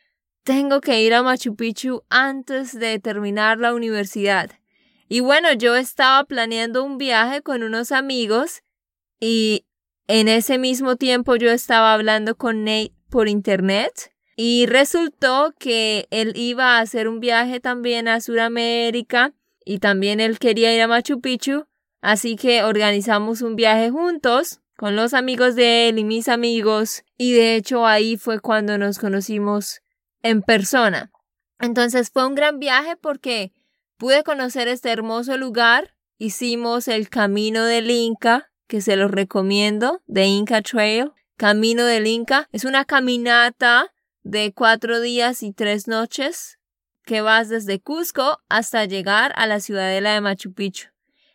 tengo 0.43 0.81
que 0.81 1.03
ir 1.03 1.13
a 1.13 1.21
Machu 1.21 1.55
Picchu 1.55 2.03
antes 2.09 2.77
de 2.79 2.97
terminar 2.99 3.59
la 3.59 3.73
universidad. 3.75 4.51
Y 5.07 5.19
bueno, 5.19 5.53
yo 5.53 5.75
estaba 5.75 6.23
planeando 6.23 6.83
un 6.83 6.97
viaje 6.97 7.41
con 7.41 7.61
unos 7.61 7.91
amigos 7.91 8.63
y 9.19 9.65
en 10.07 10.27
ese 10.27 10.57
mismo 10.57 10.95
tiempo 10.95 11.35
yo 11.35 11.51
estaba 11.51 11.93
hablando 11.93 12.35
con 12.35 12.63
Nate 12.63 12.93
por 13.09 13.27
internet 13.27 14.11
y 14.35 14.65
resultó 14.67 15.53
que 15.57 16.07
él 16.11 16.33
iba 16.35 16.77
a 16.77 16.81
hacer 16.81 17.07
un 17.07 17.19
viaje 17.19 17.59
también 17.59 18.07
a 18.07 18.21
Sudamérica 18.21 19.33
y 19.63 19.79
también 19.79 20.19
él 20.19 20.37
quería 20.37 20.75
ir 20.75 20.81
a 20.81 20.87
Machu 20.87 21.21
Picchu, 21.21 21.65
así 22.01 22.35
que 22.35 22.63
organizamos 22.63 23.41
un 23.41 23.55
viaje 23.55 23.89
juntos 23.89 24.61
con 24.77 24.95
los 24.95 25.13
amigos 25.13 25.55
de 25.55 25.89
él 25.89 25.99
y 25.99 26.03
mis 26.03 26.27
amigos 26.27 27.03
y 27.17 27.33
de 27.33 27.55
hecho 27.55 27.87
ahí 27.87 28.17
fue 28.17 28.39
cuando 28.39 28.77
nos 28.77 28.99
conocimos 28.99 29.81
en 30.21 30.41
persona. 30.41 31.11
Entonces 31.59 32.11
fue 32.11 32.27
un 32.27 32.35
gran 32.35 32.59
viaje 32.59 32.95
porque 32.97 33.53
pude 33.97 34.23
conocer 34.23 34.67
este 34.67 34.91
hermoso 34.91 35.37
lugar, 35.37 35.95
hicimos 36.17 36.89
el 36.89 37.09
camino 37.09 37.63
del 37.63 37.89
Inca, 37.89 38.51
que 38.67 38.81
se 38.81 38.95
los 38.95 39.11
recomiendo, 39.11 40.01
de 40.07 40.25
Inca 40.25 40.61
Trail. 40.61 41.11
Camino 41.37 41.83
del 41.83 42.07
Inca 42.07 42.47
es 42.51 42.63
una 42.63 42.85
caminata 42.85 43.93
de 44.23 44.53
cuatro 44.53 45.01
días 45.01 45.43
y 45.43 45.51
tres 45.51 45.87
noches 45.87 46.59
que 47.03 47.21
vas 47.21 47.49
desde 47.49 47.79
Cusco 47.79 48.39
hasta 48.49 48.85
llegar 48.85 49.33
a 49.35 49.45
la 49.47 49.59
ciudadela 49.59 50.13
de 50.13 50.21
Machu 50.21 50.53
Picchu. 50.53 50.89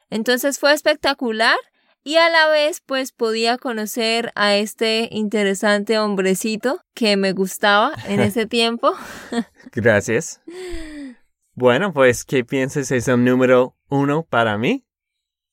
Entonces 0.08 0.58
fue 0.58 0.72
espectacular 0.72 1.56
y 2.02 2.16
a 2.16 2.28
la 2.30 2.48
vez 2.48 2.80
pues 2.84 3.12
podía 3.12 3.58
conocer 3.58 4.32
a 4.34 4.56
este 4.56 5.08
interesante 5.12 5.98
hombrecito 5.98 6.82
que 6.94 7.16
me 7.16 7.32
gustaba 7.32 7.92
en 8.08 8.20
ese 8.20 8.46
tiempo. 8.46 8.94
Gracias. 9.72 10.40
Bueno, 11.54 11.92
pues, 11.92 12.24
¿qué 12.24 12.44
piensas 12.44 12.90
es 12.90 13.06
el 13.08 13.22
número 13.22 13.76
uno 13.88 14.22
para 14.22 14.56
mí? 14.56 14.86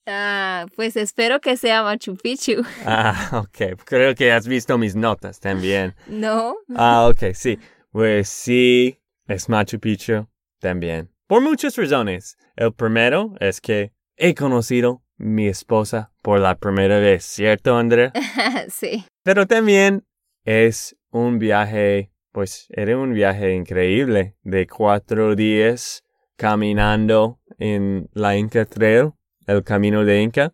Ah, 0.09 0.65
pues 0.77 0.95
espero 0.95 1.41
que 1.41 1.57
sea 1.57 1.83
Machu 1.83 2.15
Picchu. 2.15 2.63
Ah, 2.85 3.43
ok. 3.43 3.77
Creo 3.83 4.15
que 4.15 4.31
has 4.31 4.47
visto 4.47 4.77
mis 4.77 4.95
notas 4.95 5.39
también. 5.41 5.93
No. 6.07 6.55
Ah, 6.75 7.07
ok, 7.09 7.33
sí. 7.33 7.59
Pues 7.91 8.29
sí, 8.29 8.99
es 9.27 9.49
Machu 9.49 9.79
Picchu 9.79 10.27
también. 10.59 11.11
Por 11.27 11.41
muchas 11.41 11.75
razones. 11.75 12.37
El 12.55 12.73
primero 12.73 13.35
es 13.41 13.59
que 13.59 13.91
he 14.15 14.33
conocido 14.33 15.03
mi 15.17 15.47
esposa 15.47 16.13
por 16.21 16.39
la 16.39 16.55
primera 16.55 16.99
vez, 16.99 17.25
¿cierto, 17.25 17.75
Andrea? 17.75 18.13
sí. 18.69 19.05
Pero 19.23 19.45
también 19.45 20.05
es 20.45 20.95
un 21.11 21.37
viaje, 21.37 22.11
pues 22.31 22.67
era 22.69 22.97
un 22.97 23.13
viaje 23.13 23.53
increíble 23.53 24.37
de 24.43 24.67
cuatro 24.67 25.35
días 25.35 26.03
caminando 26.37 27.41
en 27.57 28.09
la 28.13 28.37
Inca 28.37 28.65
Trail 28.65 29.11
el 29.47 29.63
camino 29.63 30.05
de 30.05 30.21
Inca. 30.21 30.53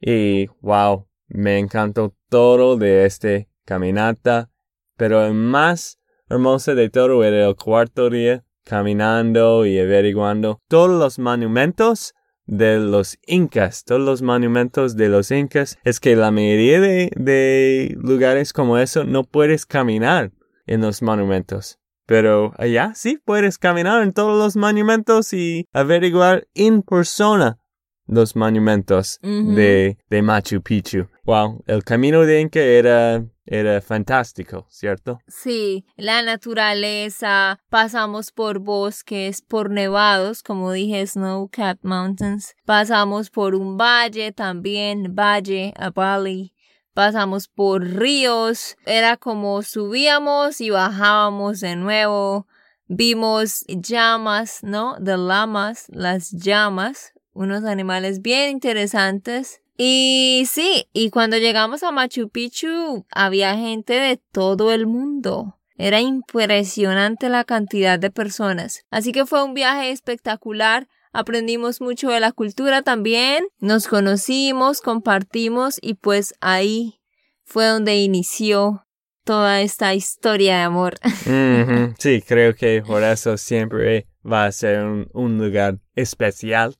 Y 0.00 0.46
wow, 0.60 1.06
me 1.28 1.58
encantó 1.58 2.14
todo 2.30 2.76
de 2.76 3.04
este 3.04 3.48
caminata. 3.64 4.50
Pero 4.96 5.24
el 5.26 5.34
más 5.34 5.98
hermoso 6.30 6.74
de 6.74 6.88
todo 6.88 7.22
era 7.22 7.46
el 7.46 7.56
cuarto 7.56 8.08
día 8.08 8.44
caminando 8.64 9.66
y 9.66 9.78
averiguando 9.78 10.60
todos 10.68 10.98
los 10.98 11.18
monumentos 11.18 12.14
de 12.46 12.78
los 12.78 13.18
incas, 13.26 13.84
todos 13.84 14.00
los 14.00 14.22
monumentos 14.22 14.96
de 14.96 15.08
los 15.08 15.30
incas, 15.30 15.78
es 15.84 16.00
que 16.00 16.16
la 16.16 16.30
mayoría 16.30 16.80
de, 16.80 17.10
de 17.16 17.96
lugares 18.00 18.52
como 18.52 18.78
eso 18.78 19.04
no 19.04 19.24
puedes 19.24 19.66
caminar 19.66 20.32
en 20.66 20.80
los 20.80 21.02
monumentos. 21.02 21.78
Pero 22.06 22.52
allá 22.56 22.92
sí 22.94 23.18
puedes 23.24 23.58
caminar 23.58 24.02
en 24.02 24.12
todos 24.12 24.38
los 24.38 24.56
monumentos 24.56 25.32
y 25.32 25.66
averiguar 25.72 26.46
en 26.54 26.82
persona 26.82 27.58
los 28.06 28.36
monumentos 28.36 29.18
de, 29.22 29.98
de 30.08 30.22
Machu 30.22 30.62
Picchu. 30.62 31.08
Wow, 31.24 31.64
el 31.66 31.82
camino 31.82 32.20
de 32.20 32.40
Inca 32.40 32.60
era, 32.60 33.24
era 33.44 33.80
fantástico, 33.80 34.66
¿cierto? 34.70 35.18
Sí, 35.26 35.84
la 35.96 36.22
naturaleza, 36.22 37.58
pasamos 37.68 38.30
por 38.30 38.60
bosques, 38.60 39.42
por 39.42 39.70
nevados, 39.70 40.42
como 40.42 40.70
dije, 40.72 41.04
Snow 41.06 41.48
Cap 41.48 41.78
Mountains, 41.82 42.54
pasamos 42.64 43.30
por 43.30 43.54
un 43.54 43.76
valle 43.76 44.32
también, 44.32 45.14
valle, 45.16 45.74
a 45.76 45.90
valley, 45.90 46.54
pasamos 46.94 47.48
por 47.48 47.82
ríos, 47.82 48.76
era 48.86 49.16
como 49.16 49.62
subíamos 49.62 50.60
y 50.60 50.70
bajábamos 50.70 51.60
de 51.60 51.74
nuevo, 51.74 52.46
vimos 52.86 53.64
llamas, 53.66 54.60
¿no? 54.62 54.96
De 55.00 55.16
lamas, 55.16 55.86
las 55.88 56.30
llamas, 56.30 57.12
unos 57.36 57.64
animales 57.64 58.22
bien 58.22 58.50
interesantes. 58.50 59.60
Y 59.76 60.44
sí, 60.50 60.88
y 60.92 61.10
cuando 61.10 61.36
llegamos 61.36 61.82
a 61.82 61.92
Machu 61.92 62.30
Picchu 62.30 63.04
había 63.10 63.56
gente 63.56 63.92
de 63.94 64.18
todo 64.32 64.72
el 64.72 64.86
mundo. 64.86 65.58
Era 65.76 66.00
impresionante 66.00 67.28
la 67.28 67.44
cantidad 67.44 67.98
de 67.98 68.10
personas. 68.10 68.84
Así 68.90 69.12
que 69.12 69.26
fue 69.26 69.44
un 69.44 69.52
viaje 69.52 69.90
espectacular. 69.90 70.88
Aprendimos 71.12 71.82
mucho 71.82 72.08
de 72.08 72.20
la 72.20 72.32
cultura 72.32 72.80
también. 72.80 73.46
Nos 73.58 73.86
conocimos, 73.86 74.80
compartimos 74.80 75.78
y 75.82 75.94
pues 75.94 76.34
ahí 76.40 77.00
fue 77.44 77.66
donde 77.66 77.96
inició 77.96 78.86
toda 79.24 79.60
esta 79.60 79.94
historia 79.94 80.56
de 80.56 80.62
amor. 80.62 80.94
Sí, 81.98 82.22
creo 82.22 82.54
que 82.54 82.82
por 82.86 83.02
eso 83.02 83.36
siempre 83.36 84.06
va 84.24 84.46
a 84.46 84.52
ser 84.52 85.08
un 85.12 85.38
lugar 85.38 85.78
especial 85.94 86.76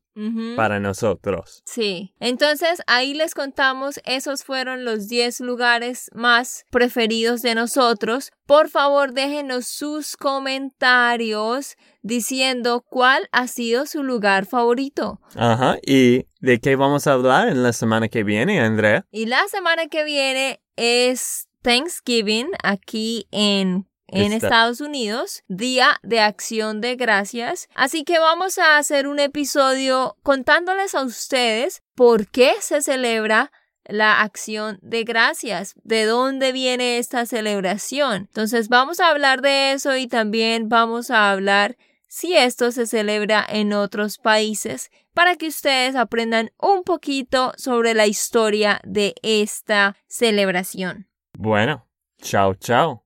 para 0.57 0.81
nosotros. 0.81 1.63
Sí, 1.67 2.15
entonces 2.21 2.83
ahí 2.87 3.15
les 3.15 3.35
contamos, 3.35 4.01
esos 4.05 4.45
fueron 4.45 4.85
los 4.85 5.09
10 5.09 5.41
lugares 5.41 6.11
más 6.15 6.65
preferidos 6.71 7.43
de 7.43 7.55
nosotros. 7.55 8.33
Por 8.47 8.69
favor, 8.69 9.13
déjenos 9.13 9.67
sus 9.67 10.17
comentarios 10.17 11.77
diciendo 12.03 12.85
cuál 12.89 13.29
ha 13.33 13.47
sido 13.47 13.87
su 13.87 14.03
lugar 14.03 14.47
favorito. 14.47 15.21
Ajá, 15.35 15.79
¿y 15.85 16.27
de 16.41 16.61
qué 16.61 16.77
vamos 16.77 17.07
a 17.07 17.13
hablar 17.13 17.49
en 17.49 17.63
la 17.63 17.73
semana 17.73 18.09
que 18.09 18.25
viene, 18.25 18.61
Andrea? 18.61 19.05
Y 19.11 19.27
la 19.27 19.47
semana 19.49 19.89
que 19.89 20.05
viene 20.05 20.61
es 20.77 21.49
Thanksgiving 21.63 22.49
aquí 22.63 23.27
en 23.33 23.89
en 24.09 24.33
Estados 24.33 24.81
Unidos, 24.81 25.43
Día 25.49 25.99
de 26.03 26.21
Acción 26.21 26.81
de 26.81 26.97
Gracias. 26.97 27.69
Así 27.75 28.05
que 28.05 28.19
vamos 28.19 28.59
a 28.59 28.79
hacer 28.79 29.07
un 29.07 29.19
episodio 29.19 30.17
contándoles 30.23 30.95
a 30.95 31.03
ustedes 31.03 31.83
por 31.95 32.29
qué 32.29 32.55
se 32.61 32.83
celebra 32.83 33.51
la 33.89 34.21
acción 34.23 34.79
de 34.83 35.05
gracias, 35.05 35.75
de 35.85 36.05
dónde 36.05 36.53
viene 36.53 36.99
esta 36.99 37.25
celebración. 37.27 38.23
Entonces 38.29 38.69
vamos 38.69 39.01
a 39.01 39.11
hablar 39.11 39.43
de 39.43 39.73
eso 39.73 39.97
y 39.97 40.09
también 40.09 40.69
vamos 40.69 41.11
a 41.11 41.31
hablar 41.31 41.77
si 42.09 42.37
esto 42.37 42.73
se 42.73 42.87
celebra 42.87 43.45
en 43.49 43.73
otros 43.73 44.19
países 44.19 44.91
para 45.13 45.37
que 45.37 45.49
ustedes 45.49 45.97
aprendan 45.97 46.51
un 46.59 46.83
poquito 46.83 47.53
sobre 47.57 47.95
la 47.95 48.07
historia 48.07 48.81
de 48.85 49.15
esta 49.23 49.97
celebración. 50.07 51.09
Bueno, 51.39 51.87
chao, 52.21 52.55
chao. 52.55 53.06